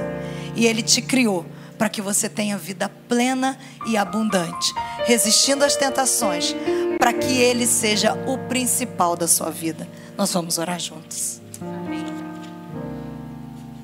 [0.53, 1.45] E Ele te criou
[1.77, 4.73] para que você tenha vida plena e abundante,
[5.05, 6.53] resistindo às tentações,
[6.97, 9.87] para que Ele seja o principal da sua vida.
[10.17, 11.41] Nós vamos orar juntos.
[11.61, 12.03] Amém.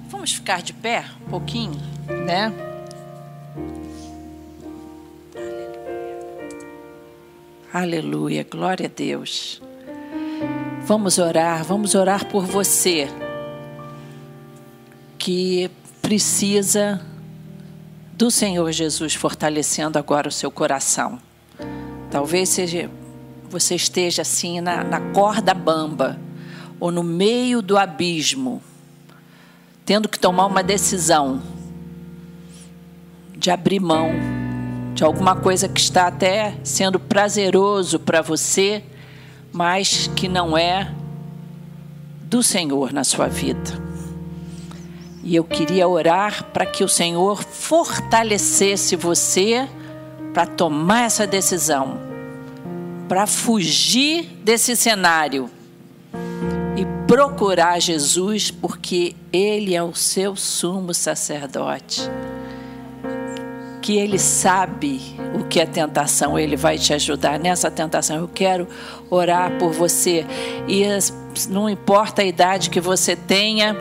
[0.09, 1.79] Vamos ficar de pé um pouquinho,
[2.25, 2.66] né?
[7.79, 9.61] Aleluia, glória a Deus.
[10.87, 13.07] Vamos orar, vamos orar por você
[15.15, 15.69] que
[16.01, 16.99] precisa
[18.13, 21.19] do Senhor Jesus fortalecendo agora o seu coração.
[22.09, 22.89] Talvez seja,
[23.47, 26.19] você esteja assim na, na corda bamba
[26.79, 28.59] ou no meio do abismo,
[29.85, 31.43] tendo que tomar uma decisão
[33.37, 34.36] de abrir mão
[34.97, 38.83] de alguma coisa que está até sendo prazeroso para você
[39.53, 40.91] mas que não é
[42.23, 43.87] do Senhor na sua vida.
[45.23, 49.67] E eu queria orar para que o Senhor fortalecesse você
[50.33, 51.99] para tomar essa decisão,
[53.09, 55.49] para fugir desse cenário
[56.75, 62.09] e procurar Jesus, porque Ele é o seu sumo sacerdote
[63.87, 64.99] que Ele sabe
[65.33, 68.17] o que é tentação, Ele vai te ajudar nessa tentação.
[68.17, 68.67] Eu quero
[69.09, 70.25] orar por você.
[70.67, 70.83] E
[71.47, 73.77] não importa a idade que você tenha,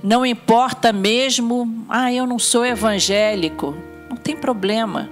[0.00, 3.74] não importa mesmo, ah, eu não sou evangélico,
[4.08, 5.10] não tem problema.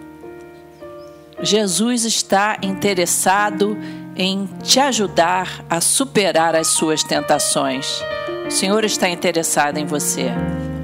[1.42, 3.76] Jesus está interessado
[4.14, 8.00] em te ajudar a superar as suas tentações.
[8.46, 10.30] O Senhor está interessado em você.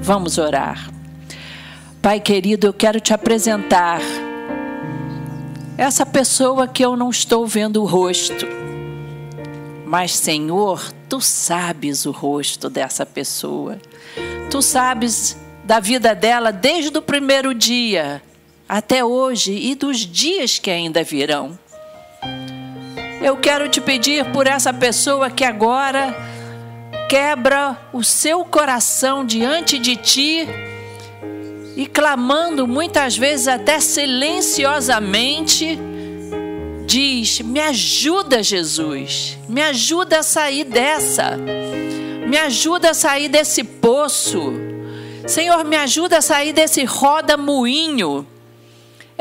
[0.01, 1.00] Vamos orar.
[2.01, 4.01] Pai querido, eu quero te apresentar
[5.77, 8.47] essa pessoa que eu não estou vendo o rosto.
[9.85, 13.79] Mas, Senhor, tu sabes o rosto dessa pessoa.
[14.49, 18.19] Tu sabes da vida dela desde o primeiro dia
[18.67, 21.57] até hoje e dos dias que ainda virão.
[23.21, 26.15] Eu quero te pedir por essa pessoa que agora
[27.07, 30.70] quebra o seu coração diante de ti
[31.75, 35.79] e clamando muitas vezes até silenciosamente,
[36.85, 41.37] diz: Me ajuda, Jesus, me ajuda a sair dessa,
[42.27, 44.53] me ajuda a sair desse poço,
[45.27, 48.27] Senhor, me ajuda a sair desse roda-moinho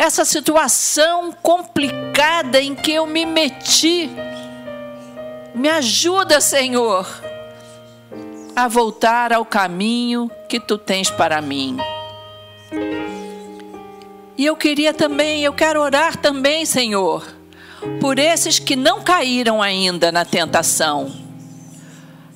[0.00, 4.08] essa situação complicada em que eu me meti.
[5.54, 7.06] Me ajuda, Senhor,
[8.56, 11.76] a voltar ao caminho que tu tens para mim.
[14.40, 17.22] E eu queria também, eu quero orar também, Senhor,
[18.00, 21.12] por esses que não caíram ainda na tentação,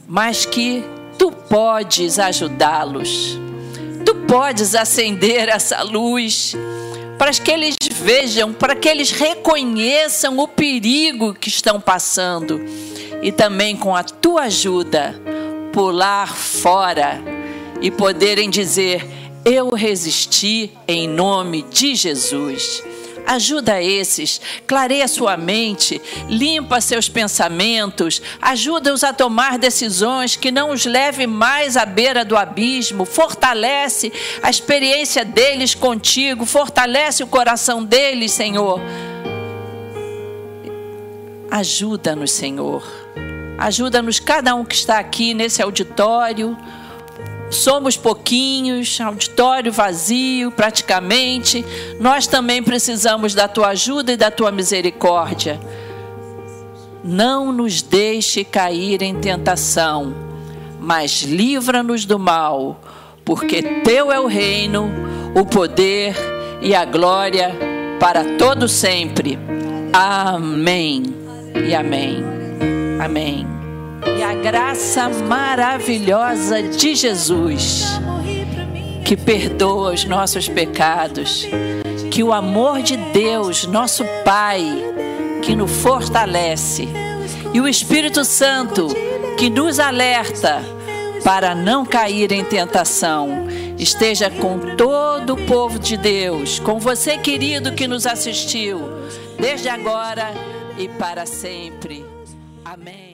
[0.06, 0.84] mas que
[1.16, 3.38] tu podes ajudá-los.
[4.04, 6.54] Tu podes acender essa luz
[7.16, 12.60] para que eles vejam, para que eles reconheçam o perigo que estão passando
[13.22, 15.18] e também com a tua ajuda
[15.72, 17.18] pular fora
[17.80, 22.82] e poderem dizer: Eu resisti em nome de Jesus.
[23.26, 30.86] Ajuda esses, clareia sua mente, limpa seus pensamentos, ajuda-os a tomar decisões que não os
[30.86, 34.10] leve mais à beira do abismo, fortalece
[34.42, 38.80] a experiência deles contigo, fortalece o coração deles, Senhor.
[41.50, 42.82] Ajuda-nos, Senhor.
[43.58, 46.56] Ajuda-nos, cada um que está aqui nesse auditório
[47.50, 51.64] somos pouquinhos, auditório vazio praticamente,
[52.00, 55.60] nós também precisamos da tua ajuda e da tua misericórdia.
[57.02, 60.14] Não nos deixe cair em tentação,
[60.80, 62.80] mas livra-nos do mal,
[63.24, 64.90] porque teu é o reino,
[65.34, 66.14] o poder
[66.62, 67.54] e a glória
[68.00, 69.38] para todo sempre.
[69.92, 71.02] Amém.
[71.66, 72.24] E amém.
[72.98, 73.63] Amém
[74.18, 77.84] e a graça maravilhosa de Jesus,
[79.04, 81.46] que perdoa os nossos pecados,
[82.10, 84.62] que o amor de Deus, nosso Pai,
[85.42, 86.88] que nos fortalece,
[87.52, 88.88] e o Espírito Santo,
[89.36, 90.62] que nos alerta
[91.24, 93.46] para não cair em tentação,
[93.78, 98.80] esteja com todo o povo de Deus, com você, querido, que nos assistiu,
[99.38, 100.32] desde agora
[100.78, 102.04] e para sempre.
[102.64, 103.13] Amém.